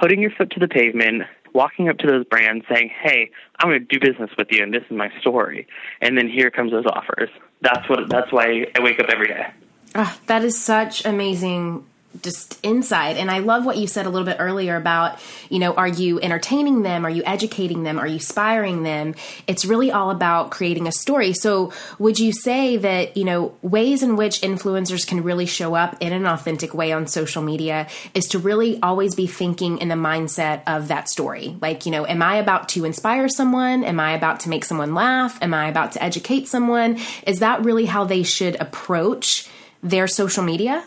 [0.00, 1.22] putting your foot to the pavement,
[1.52, 4.72] walking up to those brands, saying, "Hey, I'm going to do business with you, and
[4.72, 5.66] this is my story."
[6.00, 7.30] And then here comes those offers.
[7.60, 8.08] That's what.
[8.08, 9.46] That's why I wake up every day.
[9.94, 11.84] Oh, that is such amazing
[12.22, 13.16] just insight.
[13.16, 16.20] And I love what you said a little bit earlier about, you know, are you
[16.20, 17.04] entertaining them?
[17.04, 17.98] Are you educating them?
[17.98, 19.14] Are you inspiring them?
[19.46, 21.32] It's really all about creating a story.
[21.32, 25.96] So, would you say that, you know, ways in which influencers can really show up
[26.00, 29.94] in an authentic way on social media is to really always be thinking in the
[29.94, 31.56] mindset of that story?
[31.60, 33.84] Like, you know, am I about to inspire someone?
[33.84, 35.38] Am I about to make someone laugh?
[35.42, 36.98] Am I about to educate someone?
[37.26, 39.48] Is that really how they should approach
[39.82, 40.84] their social media?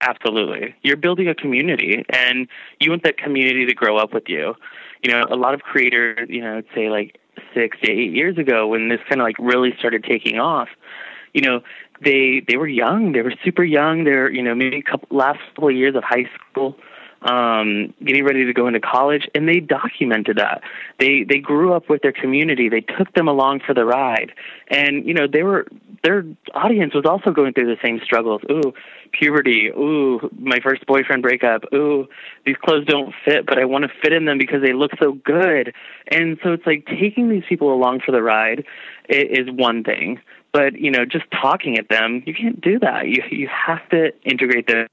[0.00, 0.74] Absolutely.
[0.82, 4.54] You're building a community and you want that community to grow up with you.
[5.02, 7.18] You know, a lot of creators, you know, say like
[7.54, 10.68] six to eight years ago when this kind of like really started taking off,
[11.34, 11.60] you know,
[12.02, 15.38] they they were young, they were super young, they're, you know, maybe a couple last
[15.54, 16.76] couple of years of high school,
[17.22, 20.62] um, getting ready to go into college, and they documented that.
[20.98, 22.70] They they grew up with their community.
[22.70, 24.32] They took them along for the ride,
[24.68, 25.66] and you know they were
[26.02, 28.40] their audience was also going through the same struggles.
[28.50, 28.72] Ooh,
[29.12, 29.68] puberty.
[29.68, 31.64] Ooh, my first boyfriend breakup.
[31.74, 32.06] Ooh,
[32.44, 35.12] these clothes don't fit, but I want to fit in them because they look so
[35.24, 35.74] good.
[36.10, 38.64] And so it's like taking these people along for the ride
[39.08, 40.20] is one thing.
[40.52, 43.06] But you know, just talking at them, you can't do that.
[43.06, 44.88] You you have to integrate them.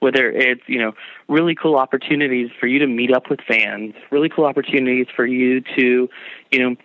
[0.00, 0.92] Whether it's you know
[1.28, 5.60] really cool opportunities for you to meet up with fans, really cool opportunities for you
[5.76, 6.08] to
[6.50, 6.76] you know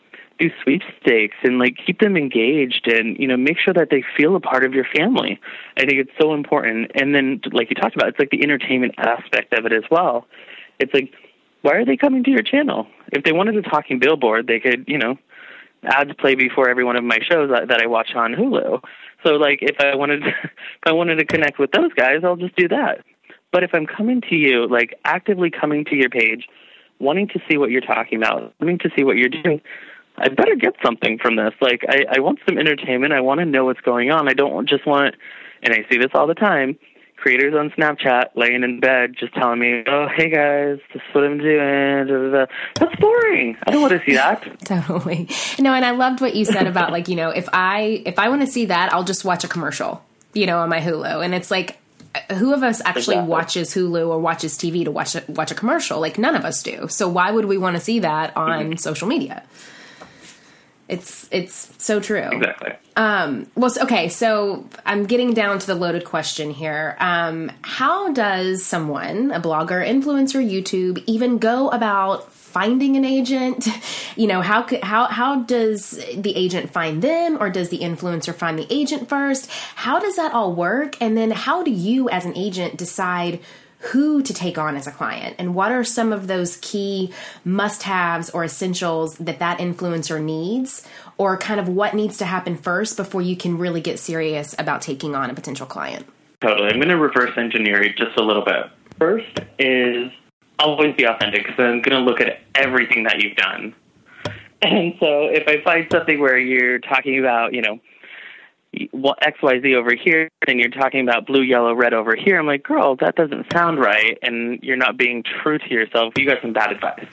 [0.42, 4.36] do sweepstakes and like keep them engaged and you know make sure that they feel
[4.36, 5.40] a part of your family.
[5.78, 6.92] I think it's so important.
[6.96, 10.28] And then like you talked about, it's like the entertainment aspect of it as well.
[10.80, 11.14] It's like
[11.62, 12.88] why are they coming to your channel?
[13.12, 15.18] If they wanted a talking billboard, they could you know
[15.84, 18.82] ads play before every one of my shows that, that I watch on Hulu.
[19.26, 22.36] So like if I wanted to, if I wanted to connect with those guys, I'll
[22.36, 23.04] just do that.
[23.52, 26.48] But if I'm coming to you, like actively coming to your page,
[27.00, 29.62] wanting to see what you're talking about, wanting to see what you're doing,
[30.18, 31.54] I better get something from this.
[31.62, 33.14] Like I, I want some entertainment.
[33.14, 34.28] I want to know what's going on.
[34.28, 35.16] I don't just want,
[35.64, 36.78] and I see this all the time.
[37.18, 41.24] Creators on Snapchat laying in bed just telling me, "Oh, hey guys, this is what
[41.24, 42.32] I'm doing."
[42.80, 43.58] That's boring.
[43.64, 44.60] I don't want to see that.
[44.66, 45.30] totally.
[45.60, 48.30] No, and I loved what you said about like you know if I if I
[48.30, 51.36] want to see that, I'll just watch a commercial, you know, on my Hulu, and
[51.36, 51.78] it's like
[52.34, 53.30] who of us actually exactly.
[53.30, 56.00] watches Hulu or watches TV to watch a, watch a commercial?
[56.00, 56.88] Like none of us do.
[56.88, 58.76] So why would we want to see that on mm-hmm.
[58.78, 59.44] social media?
[60.92, 62.30] It's it's so true.
[62.32, 62.74] Exactly.
[62.98, 64.10] Um, well, okay.
[64.10, 66.98] So I'm getting down to the loaded question here.
[67.00, 73.68] Um, how does someone, a blogger, influencer, YouTube, even go about finding an agent?
[74.18, 78.60] You know, how how how does the agent find them, or does the influencer find
[78.60, 79.50] the agent first?
[79.76, 80.98] How does that all work?
[81.00, 83.40] And then how do you, as an agent, decide?
[83.82, 87.12] Who to take on as a client and what are some of those key
[87.44, 92.56] must haves or essentials that that influencer needs or kind of what needs to happen
[92.56, 96.06] first before you can really get serious about taking on a potential client?
[96.42, 96.70] Totally.
[96.70, 98.66] I'm going to reverse engineer it just a little bit.
[99.00, 100.12] First is
[100.60, 103.74] always be authentic because i'm going to look at everything that you've done.
[104.62, 107.80] And so if i find something where you're talking about you know
[108.74, 112.40] XYZ over here, and you're talking about blue, yellow, red over here.
[112.40, 116.14] I'm like, girl, that doesn't sound right, and you're not being true to yourself.
[116.18, 117.06] You got some bad advice.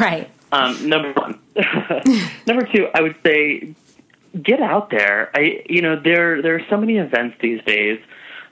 [0.00, 0.30] Right.
[0.50, 1.38] Um, number one.
[2.46, 3.74] number two, I would say
[4.42, 5.30] get out there.
[5.34, 8.00] I, you know, there there are so many events these days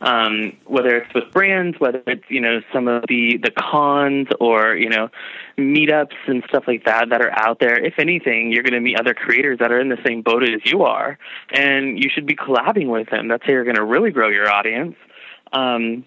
[0.03, 4.75] um, whether it's with brands, whether it's you know some of the the cons or
[4.75, 5.09] you know
[5.57, 7.83] meetups and stuff like that that are out there.
[7.83, 10.61] If anything, you're going to meet other creators that are in the same boat as
[10.65, 11.19] you are,
[11.53, 13.29] and you should be collabing with them.
[13.29, 14.97] That's how you're going to really grow your audience.
[15.53, 16.05] Um,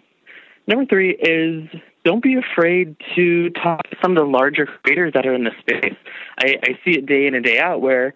[0.67, 1.69] number three is
[2.03, 5.51] don't be afraid to talk to some of the larger creators that are in the
[5.59, 5.95] space.
[6.37, 8.13] I, I see it day in and day out where,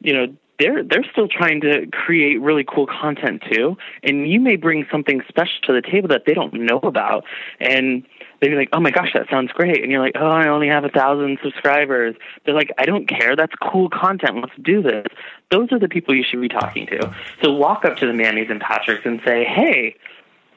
[0.00, 4.56] you know, they're they're still trying to create really cool content too, and you may
[4.56, 7.24] bring something special to the table that they don't know about,
[7.60, 8.04] and
[8.40, 10.68] they'd be like, "Oh my gosh, that sounds great," and you're like, "Oh, I only
[10.68, 13.36] have a thousand subscribers." They're like, "I don't care.
[13.36, 14.36] That's cool content.
[14.36, 15.06] Let's do this."
[15.50, 17.14] Those are the people you should be talking to.
[17.42, 19.96] So walk up to the Manny's and Patrick's and say, "Hey."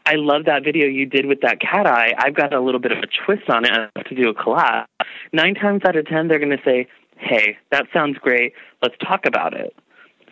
[0.06, 2.16] I love that video you did with that cat eye.
[2.18, 3.72] I've got a little bit of a twist on it.
[3.72, 4.86] I have to do a collab.
[5.34, 6.88] Nine times out of ten, they're going to say,
[7.18, 8.54] "Hey, that sounds great.
[8.82, 9.76] Let's talk about it."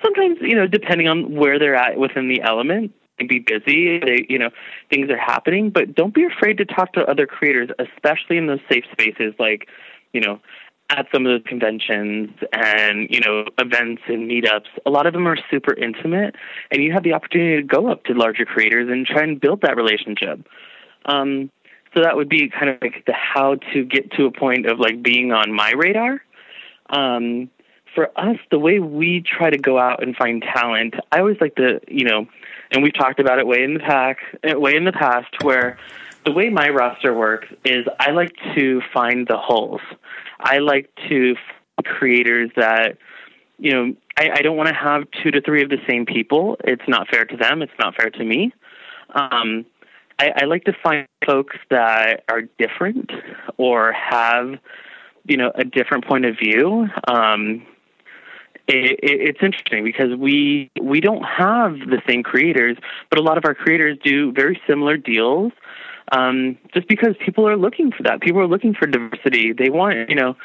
[0.01, 3.99] Sometimes, you know, depending on where they're at within the element, they be busy.
[3.99, 4.49] They, you know,
[4.89, 8.59] things are happening, but don't be afraid to talk to other creators, especially in those
[8.71, 9.67] safe spaces like,
[10.13, 10.39] you know,
[10.89, 15.27] at some of those conventions and you know events and meetups a lot of them
[15.27, 16.35] are super intimate
[16.71, 19.61] and you have the opportunity to go up to larger creators and try and build
[19.61, 20.47] that relationship
[21.05, 21.51] um,
[21.93, 24.79] so that would be kind of like the how to get to a point of
[24.79, 26.21] like being on my radar
[26.89, 27.49] um,
[27.97, 31.55] for us the way we try to go out and find talent i always like
[31.55, 32.27] to you know
[32.71, 35.79] and we've talked about it way in the pack way in the past where
[36.27, 39.79] the way my roster works is I like to find the holes.
[40.41, 41.35] I like to
[41.85, 42.97] creators that
[43.57, 46.57] you know I, I don't want to have two to three of the same people.
[46.65, 47.61] It's not fair to them.
[47.61, 48.51] It's not fair to me.
[49.15, 49.65] Um,
[50.19, 53.09] I, I like to find folks that are different
[53.55, 54.59] or have
[55.23, 56.87] you know a different point of view.
[57.07, 57.65] Um,
[58.67, 62.77] it, it, it's interesting because we we don't have the same creators,
[63.09, 65.53] but a lot of our creators do very similar deals
[66.11, 68.21] um, just because people are looking for that.
[68.21, 69.51] People are looking for diversity.
[69.51, 70.35] They want, you know,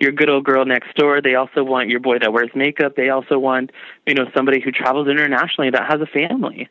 [0.00, 1.20] your good old girl next door.
[1.20, 2.96] They also want your boy that wears makeup.
[2.96, 3.70] They also want,
[4.06, 6.68] you know, somebody who travels internationally that has a family.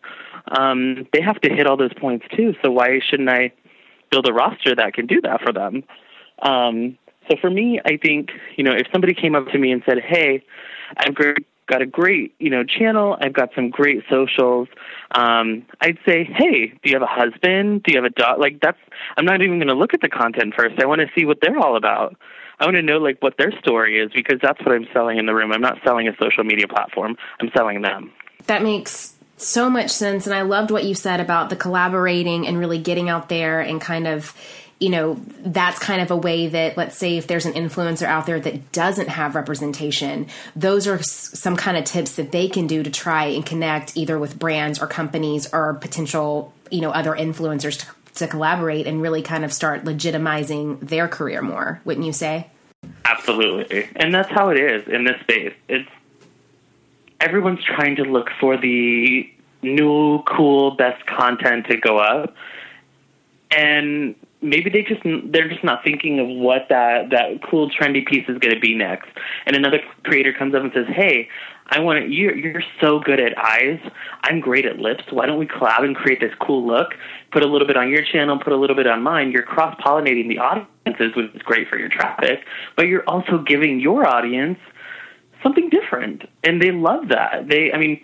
[0.57, 2.53] Um, they have to hit all those points too.
[2.63, 3.53] So why shouldn't I
[4.09, 5.83] build a roster that can do that for them?
[6.41, 6.97] Um,
[7.31, 9.99] so for me, I think, you know, if somebody came up to me and said,
[9.99, 10.43] "Hey,
[10.97, 11.15] I've
[11.71, 13.17] got a great, you know, channel.
[13.21, 14.67] I've got some great socials.
[15.11, 17.83] Um, I'd say, hey, do you have a husband?
[17.83, 18.39] Do you have a dog?
[18.39, 18.77] Like that's.
[19.15, 20.79] I'm not even going to look at the content first.
[20.81, 22.15] I want to see what they're all about.
[22.59, 25.25] I want to know like what their story is because that's what I'm selling in
[25.25, 25.51] the room.
[25.51, 27.15] I'm not selling a social media platform.
[27.39, 28.11] I'm selling them.
[28.47, 32.59] That makes so much sense and I loved what you said about the collaborating and
[32.59, 34.35] really getting out there and kind of
[34.81, 38.25] you know, that's kind of a way that, let's say, if there's an influencer out
[38.25, 40.25] there that doesn't have representation,
[40.55, 44.17] those are some kind of tips that they can do to try and connect either
[44.17, 49.21] with brands or companies or potential, you know, other influencers to, to collaborate and really
[49.21, 52.49] kind of start legitimizing their career more, wouldn't you say?
[53.05, 53.87] Absolutely.
[53.95, 55.53] And that's how it is in this space.
[55.69, 55.89] It's
[57.19, 62.33] everyone's trying to look for the new, cool, best content to go up.
[63.51, 68.27] And maybe they just they're just not thinking of what that that cool trendy piece
[68.27, 69.09] is going to be next.
[69.45, 71.29] And another creator comes up and says, "Hey,
[71.67, 73.79] I want to, you're you're so good at eyes.
[74.23, 75.05] I'm great at lips.
[75.09, 76.89] Why don't we collab and create this cool look?
[77.31, 79.31] Put a little bit on your channel, put a little bit on mine.
[79.31, 82.39] You're cross pollinating the audiences, which is great for your traffic,
[82.75, 84.59] but you're also giving your audience
[85.41, 87.47] something different, and they love that.
[87.47, 88.01] They, I mean,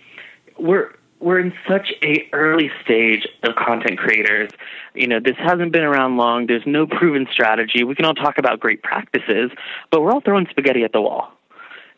[0.57, 4.51] we're we're in such a early stage of content creators.
[4.93, 6.47] You know, this hasn't been around long.
[6.47, 7.83] There's no proven strategy.
[7.83, 9.51] We can all talk about great practices,
[9.91, 11.31] but we're all throwing spaghetti at the wall.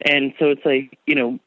[0.02, 1.40] And so it's like, you know,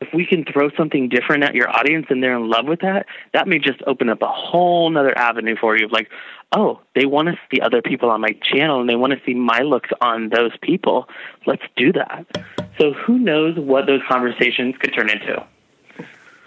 [0.00, 3.06] if we can throw something different at your audience and they're in love with that,
[3.34, 6.08] that may just open up a whole nother avenue for you of like,
[6.56, 9.34] oh, they want to see other people on my channel and they want to see
[9.34, 11.06] my looks on those people.
[11.46, 12.24] Let's do that.
[12.78, 15.44] So who knows what those conversations could turn into.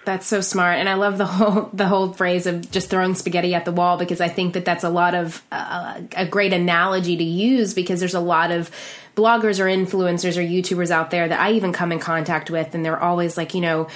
[0.06, 3.54] That's so smart, and I love the whole the whole phrase of just throwing spaghetti
[3.54, 7.16] at the wall because I think that that's a lot of uh, a great analogy
[7.16, 8.70] to use because there's a lot of
[9.16, 12.84] bloggers or influencers or YouTubers out there that I even come in contact with, and
[12.84, 13.88] they're always like, you know,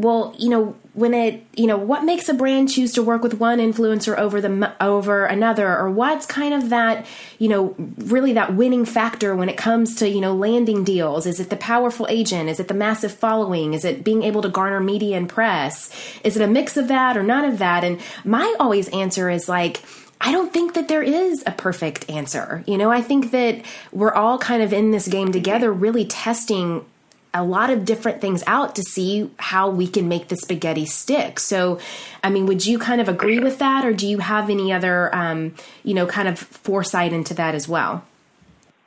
[0.00, 3.34] well, you know, when it, you know, what makes a brand choose to work with
[3.34, 7.06] one influencer over the over another, or what's kind of that,
[7.38, 11.26] you know, really that winning factor when it comes to you know landing deals?
[11.26, 12.48] Is it the powerful agent?
[12.48, 13.74] Is it the massive following?
[13.74, 15.90] Is it being able to garner media and press?
[16.24, 17.84] Is it a mix of that or none of that?
[17.84, 19.82] And my always answer is like.
[20.22, 22.62] I don't think that there is a perfect answer.
[22.66, 26.84] You know, I think that we're all kind of in this game together, really testing
[27.32, 31.38] a lot of different things out to see how we can make the spaghetti stick.
[31.38, 31.78] So,
[32.24, 35.14] I mean, would you kind of agree with that, or do you have any other,
[35.14, 35.54] um,
[35.84, 38.04] you know, kind of foresight into that as well?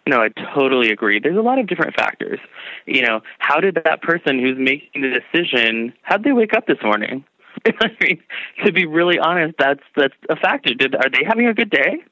[0.05, 1.19] No, I totally agree.
[1.19, 2.39] There's a lot of different factors.
[2.85, 6.67] You know, how did that person who's making the decision, how did they wake up
[6.67, 7.23] this morning?
[7.65, 8.21] I mean,
[8.65, 10.73] to be really honest, that's that's a factor.
[10.73, 12.03] Did are they having a good day?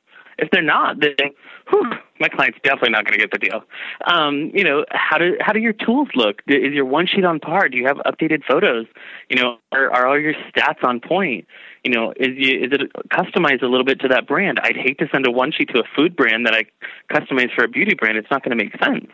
[0.42, 1.14] If they're not, then
[1.70, 3.64] whew, my client's definitely not going to get the deal.
[4.06, 6.42] Um, you know, how do how do your tools look?
[6.48, 7.70] Is your one sheet on par?
[7.70, 8.88] Do you have updated photos?
[9.30, 11.46] You know, are, are all your stats on point?
[11.84, 14.60] You know, is is it customized a little bit to that brand?
[14.64, 16.66] I'd hate to send a one sheet to a food brand that I
[17.14, 18.18] customize for a beauty brand.
[18.18, 19.12] It's not going to make sense.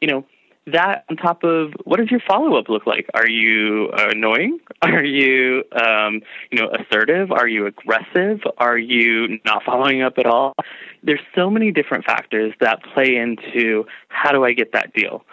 [0.00, 0.26] You know,
[0.66, 3.06] that on top of what does your follow up look like?
[3.14, 4.58] Are you annoying?
[4.82, 7.30] Are you um, you know assertive?
[7.30, 8.40] Are you aggressive?
[8.58, 10.54] Are you not following up at all?
[11.02, 15.24] There's so many different factors that play into how do I get that deal.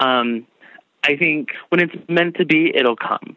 [0.00, 0.46] Um,
[1.04, 3.36] I think when it's meant to be, it'll come.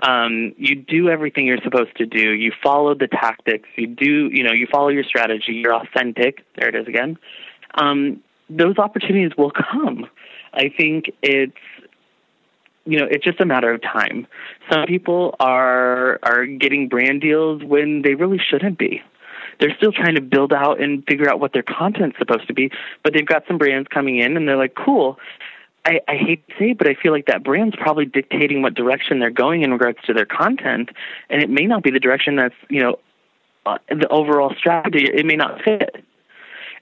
[0.00, 2.32] Um, you do everything you're supposed to do.
[2.32, 3.68] You follow the tactics.
[3.76, 5.52] You do, you know, you follow your strategy.
[5.52, 6.44] You're authentic.
[6.56, 7.18] There it is again.
[7.74, 10.06] Um, those opportunities will come.
[10.52, 11.52] I think it's
[12.84, 14.26] you know it's just a matter of time.
[14.70, 19.02] Some people are are getting brand deals when they really shouldn't be.
[19.60, 22.70] They're still trying to build out and figure out what their content's supposed to be,
[23.02, 25.18] but they've got some brands coming in and they're like, "Cool."
[25.84, 28.74] I, I hate to say, it, but I feel like that brand's probably dictating what
[28.74, 30.90] direction they're going in regards to their content,
[31.30, 32.98] and it may not be the direction that's you know
[33.66, 35.04] uh, the overall strategy.
[35.12, 36.04] It may not fit.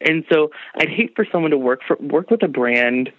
[0.00, 3.12] And so I'd hate for someone to work for work with a brand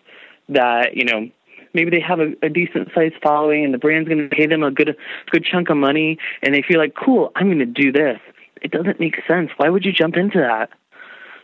[0.50, 1.30] that you know
[1.74, 4.64] maybe they have a, a decent sized following and the brand's going to pay them
[4.64, 4.96] a good
[5.32, 8.20] good chunk of money and they feel like cool i'm going to do this.
[8.60, 9.52] It doesn't make sense.
[9.58, 10.72] Why would you jump into that?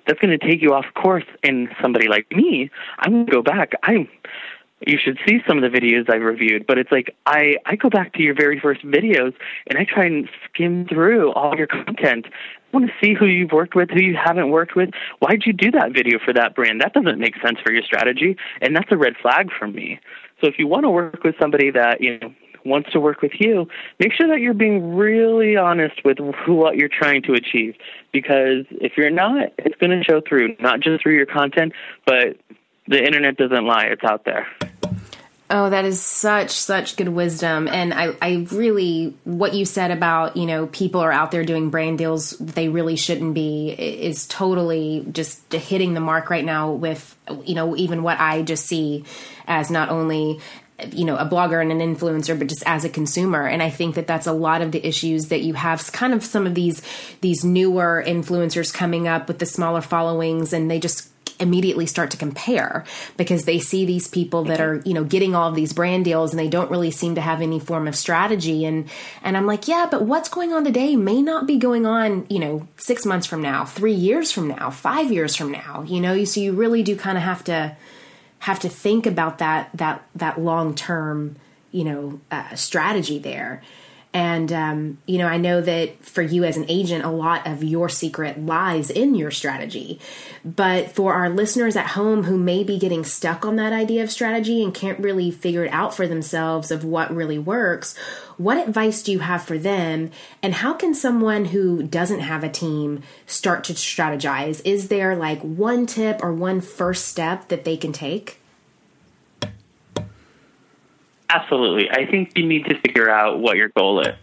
[0.08, 3.42] That's going to take you off course and somebody like me i'm going to go
[3.42, 3.74] back.
[3.84, 4.08] I'm
[4.86, 7.90] you should see some of the videos I've reviewed, but it's like I, I go
[7.90, 9.34] back to your very first videos
[9.68, 12.28] and I try and skim through all your content.
[12.28, 14.90] I want to see who you've worked with, who you haven't worked with.
[15.20, 16.82] Why'd you do that video for that brand?
[16.82, 20.00] That doesn't make sense for your strategy, and that's a red flag for me.
[20.42, 22.34] So if you want to work with somebody that you know
[22.66, 23.68] wants to work with you,
[24.00, 27.76] make sure that you're being really honest with who, what you're trying to achieve.
[28.12, 31.74] Because if you're not, it's going to show through, not just through your content,
[32.06, 32.38] but
[32.88, 34.48] the internet doesn't lie; it's out there.
[35.50, 40.36] Oh, that is such such good wisdom, and I I really what you said about
[40.36, 45.06] you know people are out there doing brand deals they really shouldn't be is totally
[45.12, 47.16] just hitting the mark right now with
[47.46, 49.06] you know even what I just see
[49.46, 50.40] as not only
[50.92, 53.94] you know a blogger and an influencer but just as a consumer and i think
[53.96, 56.82] that that's a lot of the issues that you have kind of some of these
[57.22, 62.18] these newer influencers coming up with the smaller followings and they just immediately start to
[62.18, 62.84] compare
[63.18, 66.32] because they see these people that are you know getting all of these brand deals
[66.32, 68.66] and they don't really seem to have any form of strategy.
[68.66, 68.90] And
[69.24, 72.40] and I'm like yeah but what's going on today may not be going on you
[72.40, 76.24] know 6 months from now 3 years from now 5 years from now you know?
[76.24, 77.76] So you really do kind of have to
[78.40, 81.38] have to think about that that that long term
[81.72, 83.62] you know uh, strategy there
[84.14, 87.64] and, um, you know, I know that for you as an agent, a lot of
[87.64, 90.00] your secret lies in your strategy.
[90.46, 94.12] But for our listeners at home who may be getting stuck on that idea of
[94.12, 97.98] strategy and can't really figure it out for themselves of what really works,
[98.38, 100.12] what advice do you have for them?
[100.44, 104.62] And how can someone who doesn't have a team start to strategize?
[104.64, 108.43] Is there like one tip or one first step that they can take?
[111.34, 111.90] Absolutely.
[111.90, 114.16] I think you need to figure out what your goal is.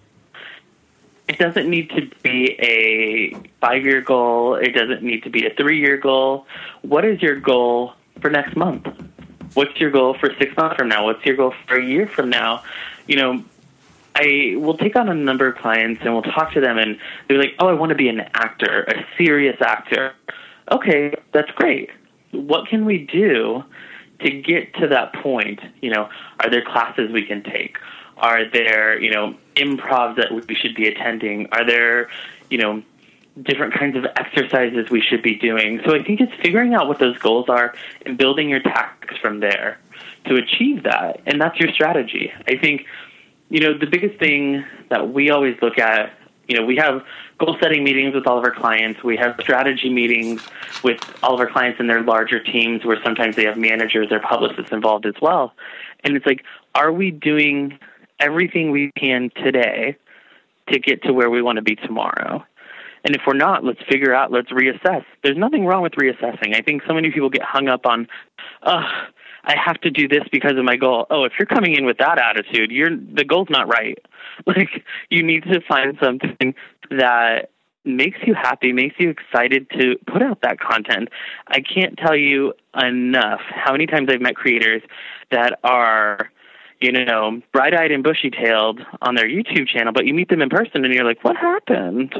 [1.26, 5.50] It doesn't need to be a five year goal, it doesn't need to be a
[5.54, 6.46] three year goal.
[6.82, 8.86] What is your goal for next month?
[9.54, 11.04] What's your goal for six months from now?
[11.04, 12.62] What's your goal for a year from now?
[13.08, 13.44] You know,
[14.14, 16.96] I will take on a number of clients and we'll talk to them, and
[17.26, 20.12] they're like, "Oh, I want to be an actor, a serious actor."
[20.70, 21.90] Okay, that's great.
[22.30, 23.64] What can we do
[24.22, 26.08] to get to that point, you know,
[26.40, 27.78] are there classes we can take?
[28.16, 31.46] Are there, you know, improv that we should be attending?
[31.52, 32.10] Are there,
[32.50, 32.82] you know,
[33.42, 35.80] different kinds of exercises we should be doing?
[35.86, 39.40] So I think it's figuring out what those goals are and building your tactics from
[39.40, 39.78] there
[40.26, 41.22] to achieve that.
[41.26, 42.32] And that's your strategy.
[42.46, 42.84] I think,
[43.48, 46.12] you know, the biggest thing that we always look at
[46.50, 47.04] you know, we have
[47.38, 49.04] goal setting meetings with all of our clients.
[49.04, 50.42] We have strategy meetings
[50.82, 54.18] with all of our clients in their larger teams where sometimes they have managers or
[54.18, 55.54] publicists involved as well.
[56.02, 56.42] And it's like,
[56.74, 57.78] are we doing
[58.18, 59.96] everything we can today
[60.70, 62.44] to get to where we want to be tomorrow?
[63.04, 65.04] And if we're not, let's figure out, let's reassess.
[65.22, 66.56] There's nothing wrong with reassessing.
[66.56, 68.08] I think so many people get hung up on,
[68.64, 68.82] oh,
[69.44, 71.06] I have to do this because of my goal.
[71.10, 73.96] Oh, if you're coming in with that attitude, you're the goal's not right.
[74.46, 76.54] Like you need to find something
[76.90, 77.50] that
[77.84, 81.08] makes you happy, makes you excited to put out that content.
[81.46, 84.82] I can't tell you enough how many times I've met creators
[85.30, 86.30] that are
[86.80, 90.40] you know, bright eyed and bushy tailed on their YouTube channel, but you meet them
[90.40, 92.14] in person and you're like, what happened?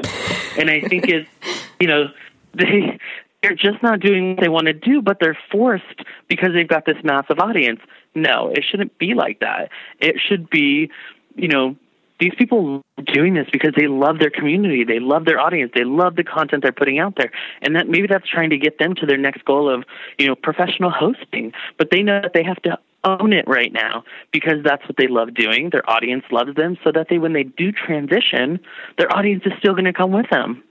[0.57, 1.27] and I think it's,
[1.79, 2.05] you know,
[2.53, 2.99] they,
[3.41, 6.85] they're just not doing what they want to do, but they're forced because they've got
[6.85, 7.79] this massive audience.
[8.13, 9.69] No, it shouldn't be like that.
[9.99, 10.91] It should be,
[11.35, 11.75] you know,
[12.21, 16.15] these people doing this because they love their community, they love their audience, they love
[16.15, 17.31] the content they're putting out there,
[17.63, 19.83] and that maybe that's trying to get them to their next goal of
[20.17, 21.51] you know professional hosting.
[21.77, 25.07] But they know that they have to own it right now because that's what they
[25.07, 25.71] love doing.
[25.71, 28.59] Their audience loves them, so that they when they do transition,
[28.97, 30.63] their audience is still going to come with them.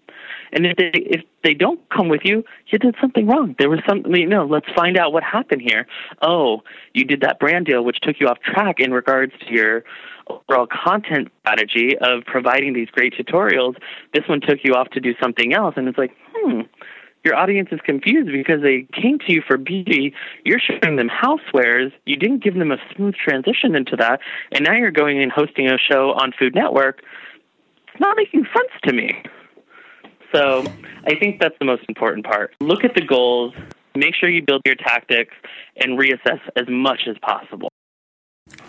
[0.52, 3.54] And if they if they don't come with you, you did something wrong.
[3.58, 5.86] There was something you know, let's find out what happened here.
[6.22, 6.62] Oh,
[6.94, 9.84] you did that brand deal which took you off track in regards to your
[10.28, 13.76] overall content strategy of providing these great tutorials.
[14.14, 16.62] This one took you off to do something else and it's like, hmm,
[17.24, 20.14] your audience is confused because they came to you for beauty.
[20.44, 21.92] You're showing them housewares.
[22.06, 24.20] You didn't give them a smooth transition into that.
[24.52, 27.02] And now you're going and hosting a show on Food Network.
[27.88, 29.22] It's not making sense to me.
[30.34, 30.64] So
[31.06, 32.54] I think that's the most important part.
[32.60, 33.54] Look at the goals,
[33.94, 35.34] make sure you build your tactics,
[35.76, 37.70] and reassess as much as possible.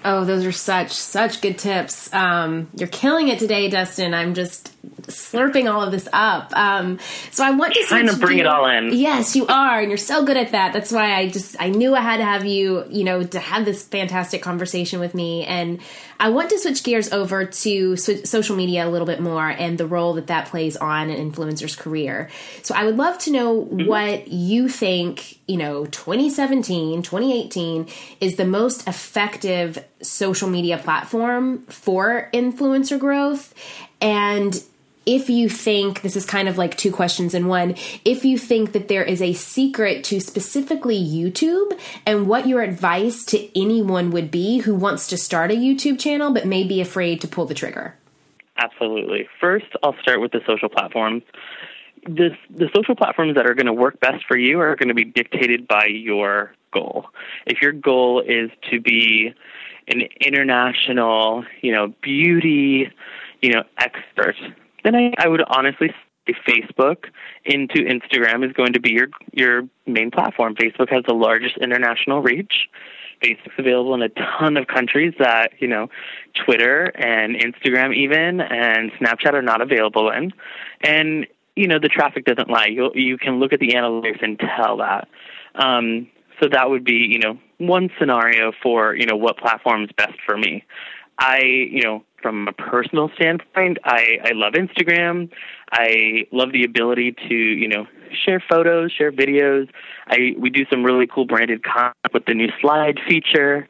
[0.04, 2.12] Oh, those are such such good tips.
[2.14, 4.14] Um, you're killing it today, Dustin.
[4.14, 6.52] I'm just slurping all of this up.
[6.56, 7.00] Um,
[7.32, 8.94] so I want to kind of bring it all in.
[8.94, 10.74] Yes, you are, and you're so good at that.
[10.74, 13.66] That's why I just I knew I had to have you, you know, to have
[13.66, 15.46] this fantastic conversation with me.
[15.46, 15.80] And
[16.20, 19.88] I want to switch gears over to social media a little bit more and the
[19.88, 22.30] role that that plays on an influencer's career.
[22.62, 23.88] So I would love to know mm-hmm.
[23.88, 27.88] what you think, you know, 2017, 2018
[28.20, 29.71] is the most effective
[30.02, 33.54] social media platform for influencer growth
[34.00, 34.64] and
[35.06, 38.72] if you think this is kind of like two questions in one, if you think
[38.74, 44.30] that there is a secret to specifically YouTube and what your advice to anyone would
[44.30, 47.54] be who wants to start a YouTube channel but may be afraid to pull the
[47.54, 47.96] trigger.
[48.58, 49.28] Absolutely.
[49.40, 51.24] First, I'll start with the social platforms.
[52.08, 54.96] This, the social platforms that are going to work best for you are going to
[54.96, 57.08] be dictated by your goal.
[57.48, 59.34] If your goal is to be
[59.88, 62.90] an international, you know, beauty,
[63.42, 64.36] you know, expert,
[64.84, 65.90] then I, I would honestly
[66.28, 67.06] say Facebook
[67.46, 70.56] into Instagram is going to be your your main platform.
[70.56, 72.70] Facebook has the largest international reach.
[73.24, 75.88] Facebook's available in a ton of countries that, you know,
[76.46, 80.34] Twitter and Instagram even and Snapchat are not available in.
[80.84, 82.68] And, you know, the traffic doesn't lie.
[82.68, 85.08] You you can look at the analytics and tell that.
[85.56, 86.08] Um,
[86.42, 90.18] so that would be, you know, one scenario for, you know, what platform is best
[90.26, 90.66] for me.
[91.20, 95.30] I, you know, from a personal standpoint, I, I love Instagram.
[95.72, 97.86] I love the ability to, you know,
[98.26, 99.70] share photos, share videos.
[100.08, 103.68] I we do some really cool branded content with the new slide feature.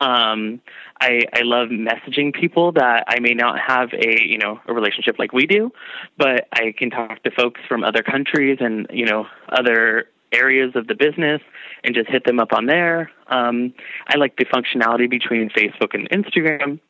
[0.00, 0.60] Um,
[1.00, 5.18] I, I love messaging people that I may not have a you know a relationship
[5.18, 5.72] like we do,
[6.18, 10.86] but I can talk to folks from other countries and you know other areas of
[10.86, 11.40] the business
[11.84, 13.10] and just hit them up on there.
[13.28, 13.72] Um,
[14.08, 16.80] I like the functionality between Facebook and Instagram.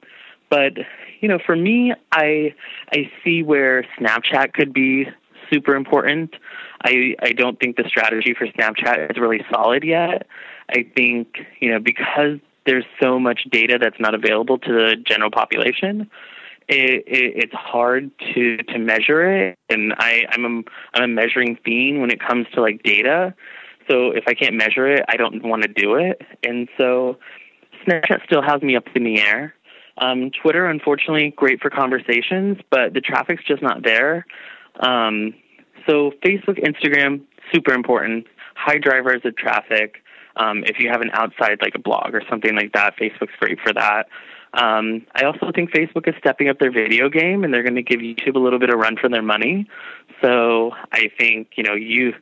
[0.50, 0.78] But
[1.20, 2.54] you know, for me, I
[2.92, 5.06] I see where Snapchat could be
[5.52, 6.34] super important.
[6.84, 10.26] I I don't think the strategy for Snapchat is really solid yet.
[10.68, 15.30] I think you know because there's so much data that's not available to the general
[15.30, 16.10] population.
[16.72, 20.62] It, it, it's hard to to measure it, and I I'm a,
[20.94, 23.34] I'm a measuring fiend when it comes to like data.
[23.90, 27.18] So if I can't measure it, I don't want to do it, and so
[27.84, 29.54] Snapchat still has me up in the air.
[29.98, 34.24] Um, Twitter, unfortunately, great for conversations, but the traffic's just not there.
[34.78, 35.34] Um,
[35.88, 38.26] so Facebook, Instagram, super important.
[38.54, 39.96] High drivers of traffic.
[40.36, 43.58] Um, if you have an outside like a blog or something like that, Facebook's great
[43.60, 44.06] for that.
[44.52, 47.82] Um, I also think Facebook is stepping up their video game, and they're going to
[47.82, 49.68] give YouTube a little bit of run for their money.
[50.20, 52.14] So I think you know you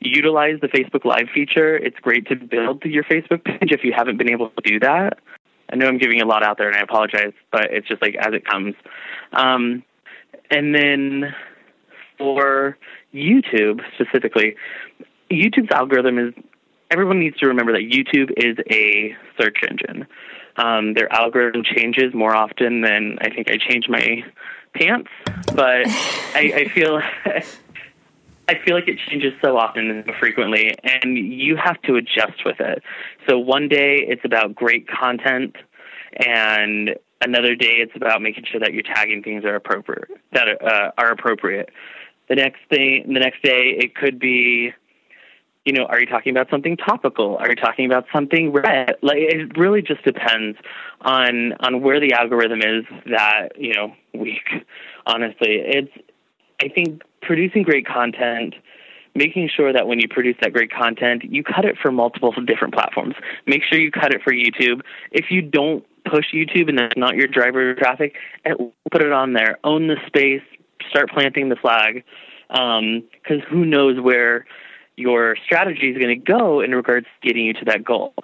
[0.00, 1.76] utilize the Facebook Live feature.
[1.76, 5.18] It's great to build your Facebook page if you haven't been able to do that.
[5.70, 8.14] I know I'm giving a lot out there, and I apologize, but it's just like
[8.14, 8.74] as it comes.
[9.32, 9.82] Um,
[10.50, 11.34] and then
[12.18, 12.78] for
[13.12, 14.56] YouTube specifically,
[15.30, 16.34] YouTube's algorithm is
[16.90, 20.06] everyone needs to remember that YouTube is a search engine.
[20.56, 24.24] Um, their algorithm changes more often than I think I change my
[24.74, 25.10] pants,
[25.54, 25.86] but
[26.34, 27.00] I, I feel
[28.48, 32.60] I feel like it changes so often and frequently, and you have to adjust with
[32.60, 32.82] it.
[33.28, 35.56] So one day it's about great content,
[36.24, 36.90] and
[37.20, 40.08] another day it's about making sure that your tagging things are appropriate.
[40.32, 41.70] That uh, are appropriate.
[42.28, 44.72] The next thing, the next day, it could be
[45.66, 47.36] you know, are you talking about something topical?
[47.38, 48.94] Are you talking about something red?
[49.02, 50.56] Like it really just depends
[51.02, 54.48] on on where the algorithm is that you know week.
[55.06, 55.92] Honestly, it's
[56.62, 58.54] I think producing great content
[59.16, 62.74] making sure that when you produce that great content, you cut it for multiple different
[62.74, 63.14] platforms.
[63.46, 64.82] Make sure you cut it for YouTube.
[65.10, 68.14] If you don't push YouTube and that's not your driver traffic,
[68.92, 69.58] put it on there.
[69.64, 70.42] Own the space.
[70.90, 72.04] Start planting the flag.
[72.48, 74.44] Because um, who knows where
[74.96, 78.14] your strategy is going to go in regards to getting you to that goal.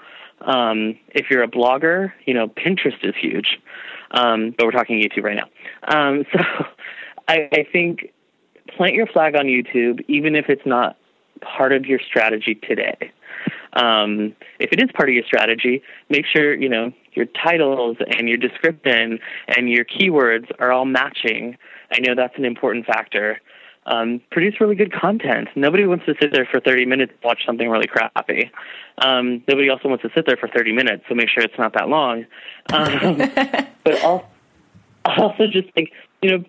[0.40, 3.60] Um, if you're a blogger, you know Pinterest is huge,
[4.10, 5.48] um, but we're talking YouTube right now.
[5.86, 6.40] Um, so
[7.28, 8.12] I, I think
[8.76, 10.96] plant your flag on YouTube, even if it's not
[11.40, 13.12] part of your strategy today.
[13.74, 18.28] Um, if it is part of your strategy, make sure you know your titles and
[18.28, 19.18] your description
[19.56, 21.56] and your keywords are all matching.
[21.92, 23.40] I know that's an important factor.
[23.84, 25.48] Um, produce really good content.
[25.56, 28.50] Nobody wants to sit there for 30 minutes and watch something really crappy.
[28.98, 31.72] Um, nobody also wants to sit there for 30 minutes, so make sure it's not
[31.74, 32.24] that long.
[32.72, 33.16] Um,
[33.84, 34.26] but also,
[35.04, 36.44] also just think, you know,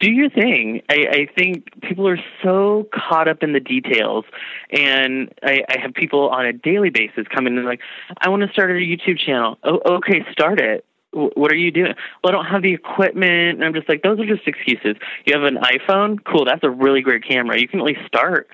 [0.00, 0.82] do your thing.
[0.88, 4.24] I, I think people are so caught up in the details,
[4.70, 7.80] and I, I have people on a daily basis come in and like,
[8.18, 9.58] I want to start a YouTube channel.
[9.62, 10.84] Oh, okay, start it.
[11.16, 11.94] What are you doing?
[12.22, 13.56] Well, I don't have the equipment.
[13.56, 14.96] And I'm just like, those are just excuses.
[15.24, 16.18] You have an iPhone?
[16.24, 17.58] Cool, that's a really great camera.
[17.58, 18.48] You can at least start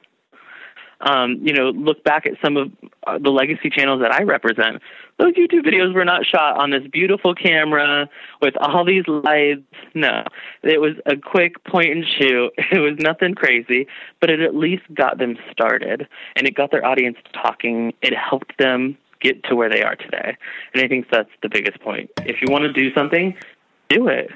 [1.03, 2.71] um, you know, look back at some of
[3.07, 4.81] uh, the legacy channels that I represent.
[5.19, 8.09] Those YouTube videos were not shot on this beautiful camera
[8.41, 9.63] with all these lights.
[9.95, 10.25] No,
[10.63, 12.53] it was a quick point and shoot.
[12.73, 13.87] It was nothing crazy,
[14.21, 17.93] but it at least got them started and it got their audience talking.
[18.01, 20.37] It helped them get to where they are today.
[20.75, 22.11] And I think that's the biggest point.
[22.19, 23.37] If you want to do something,
[23.89, 24.31] do it.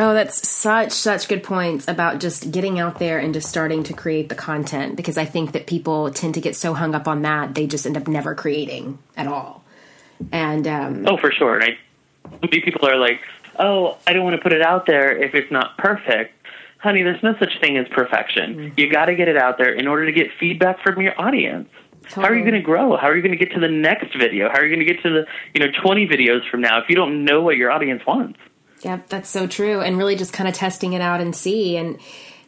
[0.00, 3.92] Oh, that's such such good points about just getting out there and just starting to
[3.92, 7.22] create the content because I think that people tend to get so hung up on
[7.22, 9.64] that they just end up never creating at all.
[10.30, 11.76] And um, oh, for sure, And
[12.30, 12.50] right?
[12.50, 13.20] People are like,
[13.58, 16.34] "Oh, I don't want to put it out there if it's not perfect."
[16.78, 18.54] Honey, there's no such thing as perfection.
[18.54, 18.80] Mm-hmm.
[18.80, 21.68] You got to get it out there in order to get feedback from your audience.
[22.08, 22.26] Totally.
[22.26, 22.96] How are you going to grow?
[22.96, 24.48] How are you going to get to the next video?
[24.48, 26.88] How are you going to get to the you know 20 videos from now if
[26.88, 28.38] you don't know what your audience wants?
[28.82, 29.80] Yep, that's so true.
[29.80, 31.76] And really just kind of testing it out and see.
[31.76, 31.98] And,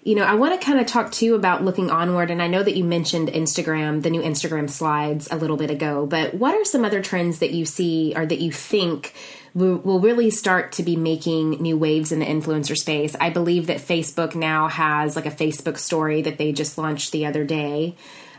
[0.04, 2.30] you know, I want to kind of talk too about looking onward.
[2.30, 6.06] And I know that you mentioned Instagram, the new Instagram slides a little bit ago,
[6.06, 9.14] but what are some other trends that you see or that you think
[9.52, 13.16] will really start to be making new waves in the influencer space?
[13.20, 17.26] I believe that Facebook now has like a Facebook story that they just launched the
[17.26, 17.96] other day.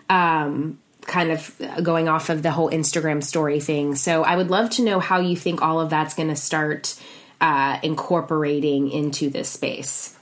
[0.09, 3.95] Um, kind of going off of the whole Instagram story thing.
[3.95, 6.95] So I would love to know how you think all of that's going to start
[7.41, 10.15] uh, incorporating into this space?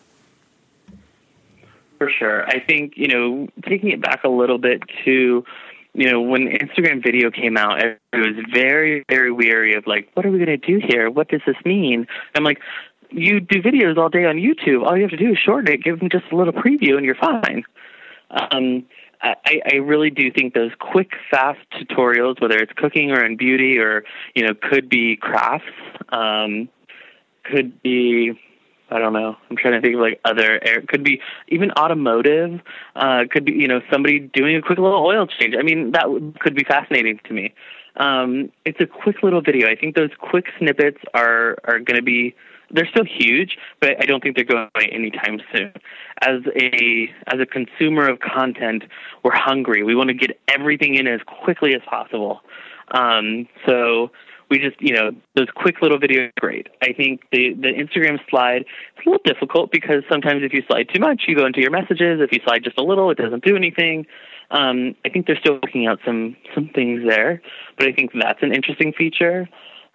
[1.98, 2.48] For sure.
[2.48, 5.44] I think, you know, taking it back a little bit to,
[5.94, 10.26] you know, when Instagram video came out, it was very, very weary of like, what
[10.26, 11.10] are we going to do here?
[11.10, 12.08] What does this mean?
[12.36, 12.60] I'm like,
[13.12, 14.86] you do videos all day on YouTube.
[14.86, 17.06] All you have to do is shorten it, give them just a little preview, and
[17.06, 17.66] you're fine.
[18.32, 18.86] Um,
[19.22, 23.78] I, I really do think those quick, fast tutorials, whether it's cooking or in beauty
[23.78, 24.04] or
[24.36, 25.66] you know, could be crafts.
[26.10, 26.70] Um,
[27.44, 28.40] could be
[28.92, 29.36] I don't know.
[29.50, 30.82] I'm trying to think of like other air.
[30.88, 32.60] Could be even automotive.
[32.96, 35.56] Uh, could be you know somebody doing a quick little oil change.
[35.58, 36.06] I mean that
[36.40, 37.54] could be fascinating to me.
[37.98, 39.68] Um, it's a quick little video.
[39.68, 42.36] I think those quick snippets are are going to be.
[42.72, 45.72] They're still huge, but I don't think they're going away anytime soon.
[46.22, 48.84] As a as a consumer of content,
[49.24, 49.84] we're hungry.
[49.84, 52.42] We want to get everything in as quickly as possible.
[52.92, 54.12] Um, so
[54.50, 56.68] we just you know those quick little videos are great.
[56.82, 60.90] I think the the Instagram slide is a little difficult because sometimes if you slide
[60.94, 62.20] too much, you go into your messages.
[62.22, 64.06] If you slide just a little, it doesn't do anything.
[64.52, 67.42] Um, I think they're still looking out some some things there,
[67.78, 69.48] but I think that's an interesting feature.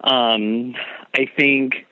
[0.03, 0.75] Um,
[1.13, 1.85] I think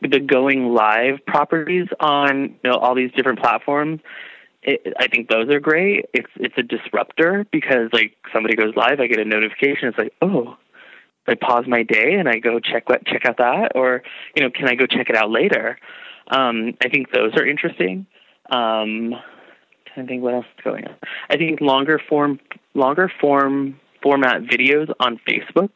[0.00, 4.00] the going live properties on you know all these different platforms.
[4.62, 6.06] It, I think those are great.
[6.12, 9.88] It's it's a disruptor because like somebody goes live, I get a notification.
[9.88, 10.56] It's like, oh,
[11.26, 14.02] I pause my day and I go check what check out that, or
[14.34, 15.78] you know, can I go check it out later?
[16.28, 18.06] Um, I think those are interesting.
[18.50, 19.14] Um,
[19.96, 20.96] I think what else is going on.
[21.30, 22.40] I think longer form
[22.74, 25.70] longer form format videos on Facebook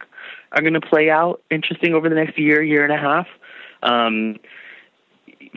[0.52, 3.26] are going to play out interesting over the next year year and a half.
[3.82, 4.36] Um,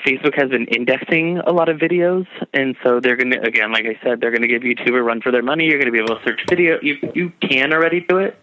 [0.06, 3.86] Facebook has been indexing a lot of videos, and so they're going to again, like
[3.86, 5.66] I said, they're going to give YouTube a run for their money.
[5.66, 6.78] You're going to be able to search video.
[6.82, 8.38] You you can already do it,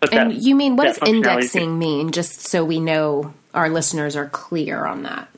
[0.00, 2.12] but and that, you mean what does indexing mean?
[2.12, 5.28] Just so we know our listeners are clear on that.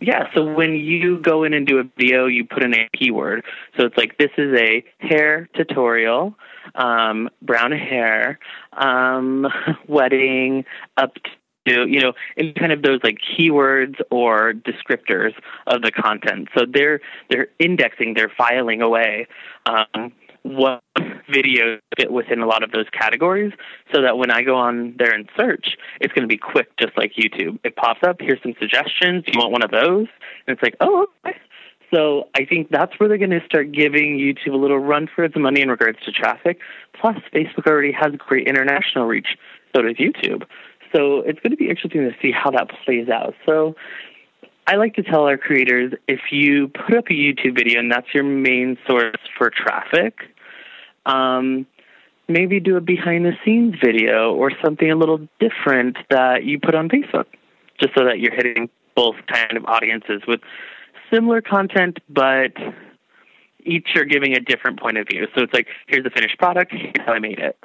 [0.00, 3.44] Yeah, so when you go in and do a video, you put in a keyword.
[3.78, 6.34] So it's like this is a hair tutorial,
[6.74, 8.38] um, brown hair,
[8.74, 9.46] um,
[9.88, 10.66] wedding,
[10.98, 11.14] up
[11.66, 15.32] to you know, in kind of those like keywords or descriptors
[15.66, 16.48] of the content.
[16.56, 17.00] So they're
[17.30, 19.26] they're indexing, they're filing away.
[19.66, 20.12] Um,
[20.42, 20.80] what
[21.28, 23.52] videos fit within a lot of those categories
[23.92, 26.96] so that when I go on there and search, it's going to be quick, just
[26.96, 27.58] like YouTube.
[27.64, 29.24] It pops up, here's some suggestions.
[29.24, 30.06] Do you want one of those?
[30.46, 31.36] And it's like, oh, okay.
[31.94, 35.24] So I think that's where they're going to start giving YouTube a little run for
[35.24, 36.58] its money in regards to traffic.
[37.00, 39.28] Plus, Facebook already has great international reach,
[39.74, 40.44] so does YouTube.
[40.94, 43.34] So it's going to be interesting to see how that plays out.
[43.44, 43.74] So
[44.66, 48.12] I like to tell our creators if you put up a YouTube video and that's
[48.12, 50.18] your main source for traffic,
[51.04, 51.66] um,
[52.28, 56.74] maybe do a behind the scenes video or something a little different that you put
[56.74, 57.26] on Facebook,
[57.80, 60.40] just so that you're hitting both kind of audiences with
[61.12, 62.52] similar content, but
[63.66, 65.26] each are giving a different point of view.
[65.34, 67.58] So it's like, here's the finished product, here's how I made it.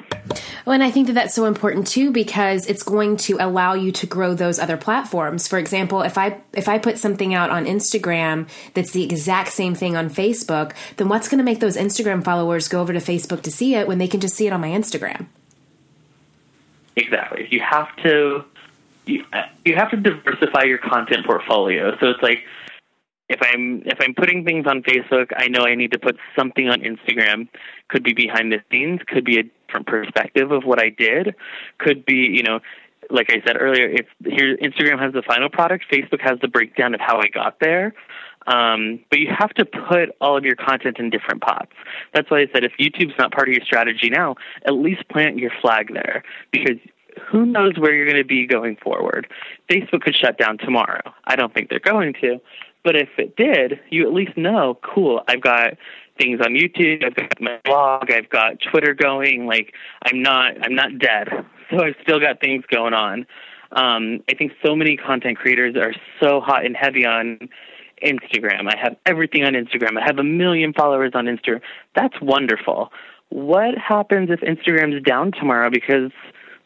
[0.65, 3.91] Well, and I think that that's so important too because it's going to allow you
[3.93, 5.47] to grow those other platforms.
[5.47, 9.75] For example, if I if I put something out on Instagram that's the exact same
[9.75, 13.41] thing on Facebook, then what's going to make those Instagram followers go over to Facebook
[13.43, 15.27] to see it when they can just see it on my Instagram?
[16.95, 17.47] Exactly.
[17.49, 18.43] You have to
[19.05, 19.25] you,
[19.65, 21.97] you have to diversify your content portfolio.
[21.99, 22.43] So it's like
[23.31, 26.67] if I'm if I'm putting things on Facebook, I know I need to put something
[26.67, 27.47] on Instagram.
[27.87, 31.33] Could be behind the scenes, could be a different perspective of what I did,
[31.77, 32.59] could be you know,
[33.09, 36.93] like I said earlier, if here Instagram has the final product, Facebook has the breakdown
[36.93, 37.93] of how I got there.
[38.47, 41.73] Um, but you have to put all of your content in different pots.
[42.13, 45.37] That's why I said if YouTube's not part of your strategy now, at least plant
[45.37, 46.77] your flag there because
[47.29, 49.27] who knows where you're going to be going forward.
[49.69, 51.01] Facebook could shut down tomorrow.
[51.25, 52.39] I don't think they're going to,
[52.83, 55.73] but if it did, you at least know, cool, I've got
[56.19, 59.73] things on YouTube, I've got my blog, I've got Twitter going, like
[60.03, 61.29] I'm not I'm not dead.
[61.71, 63.25] So I've still got things going on.
[63.71, 67.47] Um, I think so many content creators are so hot and heavy on
[68.03, 68.67] Instagram.
[68.67, 69.97] I have everything on Instagram.
[69.97, 71.61] I have a million followers on Instagram.
[71.95, 72.91] That's wonderful.
[73.29, 76.11] What happens if Instagram's down tomorrow because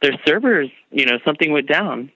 [0.02, 2.12] their servers, you know, something went down?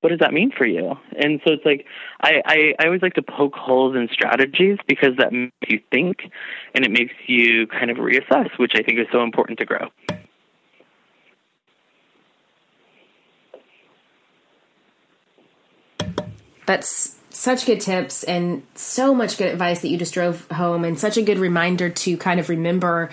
[0.00, 0.94] What does that mean for you?
[1.18, 1.86] And so it's like
[2.20, 6.18] I, I, I always like to poke holes in strategies because that makes you think
[6.74, 9.88] and it makes you kind of reassess, which I think is so important to grow.
[16.66, 20.98] That's such good tips and so much good advice that you just drove home and
[20.98, 23.10] such a good reminder to kind of remember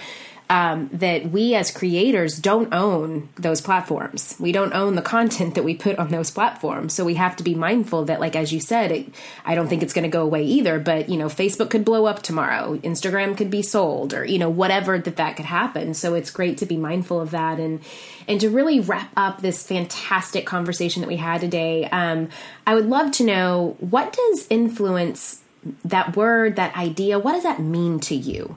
[0.54, 4.36] um, that we as creators don't own those platforms.
[4.40, 6.94] We don't own the content that we put on those platforms.
[6.94, 9.08] So we have to be mindful that, like, as you said, it,
[9.46, 12.06] I don't think it's going to go away either, but, you know, Facebook could blow
[12.06, 15.96] up tomorrow, Instagram could be sold, or, you know, whatever that that could happen.
[15.96, 17.60] So it's great to be mindful of that.
[17.60, 17.82] And,
[18.28, 22.30] and to really wrap up this fantastic conversation that we had today, um,
[22.68, 25.42] I would love to know what does influence
[25.84, 28.56] that word, that idea, what does that mean to you?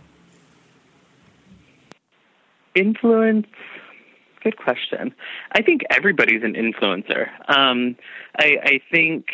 [2.77, 3.47] Influence
[4.43, 5.13] good question
[5.53, 7.97] i think everybody's an influencer um,
[8.39, 9.27] I, I think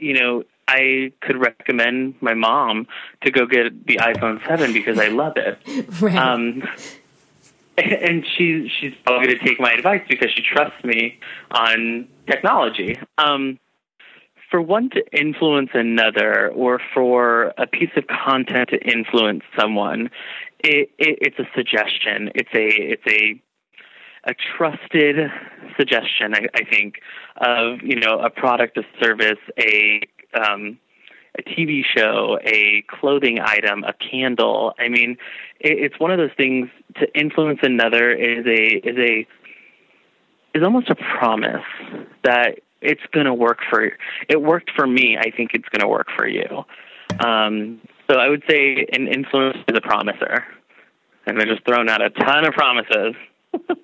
[0.00, 2.86] you know I could recommend my mom
[3.24, 5.58] to go get the iPhone 7 because I love it.
[6.00, 6.16] Right.
[6.16, 6.62] Um,
[7.78, 11.18] and she she's probably going to take my advice because she trusts me
[11.50, 12.98] on technology.
[13.18, 13.58] Um,
[14.50, 20.10] for one to influence another, or for a piece of content to influence someone,
[20.58, 22.30] it, it, it's a suggestion.
[22.34, 23.40] It's a it's a
[24.24, 25.16] a trusted
[25.78, 26.34] suggestion.
[26.34, 26.96] I, I think
[27.36, 30.00] of you know a product, a service, a
[30.34, 30.78] um,
[31.38, 34.74] a TV show, a clothing item, a candle.
[34.78, 35.16] I mean,
[35.60, 36.68] it, it's one of those things.
[36.96, 39.26] To influence another is a is a
[40.54, 41.64] is almost a promise
[42.24, 43.92] that it's going to work for.
[44.28, 45.16] It worked for me.
[45.18, 46.64] I think it's going to work for you.
[47.24, 50.44] Um, so I would say an influence is a promiser.
[51.26, 53.14] And they're just throwing out a ton of promises.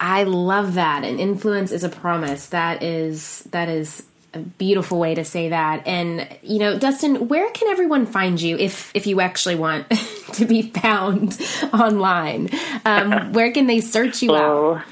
[0.00, 1.04] I love that.
[1.04, 2.48] An influence is a promise.
[2.48, 5.86] That is that is a beautiful way to say that.
[5.86, 9.90] And you know, Dustin, where can everyone find you if if you actually want
[10.34, 11.40] to be found
[11.72, 12.50] online?
[12.84, 14.84] Um, where can they search you out?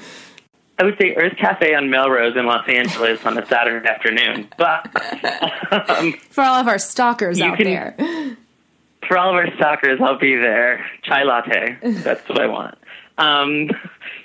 [0.79, 4.47] I would say Earth Cafe on Melrose in Los Angeles on a Saturday afternoon.
[4.57, 4.85] But
[5.89, 7.95] um, for all of our stalkers out can, there,
[9.07, 10.85] for all of our stalkers, I'll be there.
[11.03, 11.77] Chai latte.
[11.81, 12.77] That's what I want.
[13.17, 13.69] Um,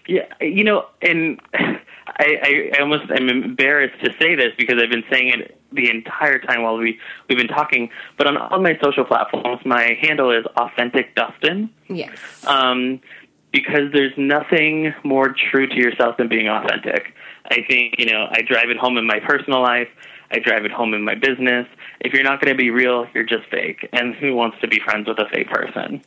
[0.07, 1.81] yeah, you know, and I,
[2.19, 6.39] I, I almost am embarrassed to say this because I've been saying it the entire
[6.39, 6.99] time while we
[7.29, 7.91] we've been talking.
[8.19, 11.71] But on all my social platforms, my handle is authentic Dustin.
[11.89, 12.19] Yes.
[12.47, 13.01] Um,
[13.53, 17.15] because there's nothing more true to yourself than being authentic.
[17.51, 19.89] I think you know I drive it home in my personal life.
[20.33, 21.67] I drive it home in my business.
[22.01, 23.87] If you're not going to be real, you're just fake.
[23.93, 26.03] And who wants to be friends with a fake person?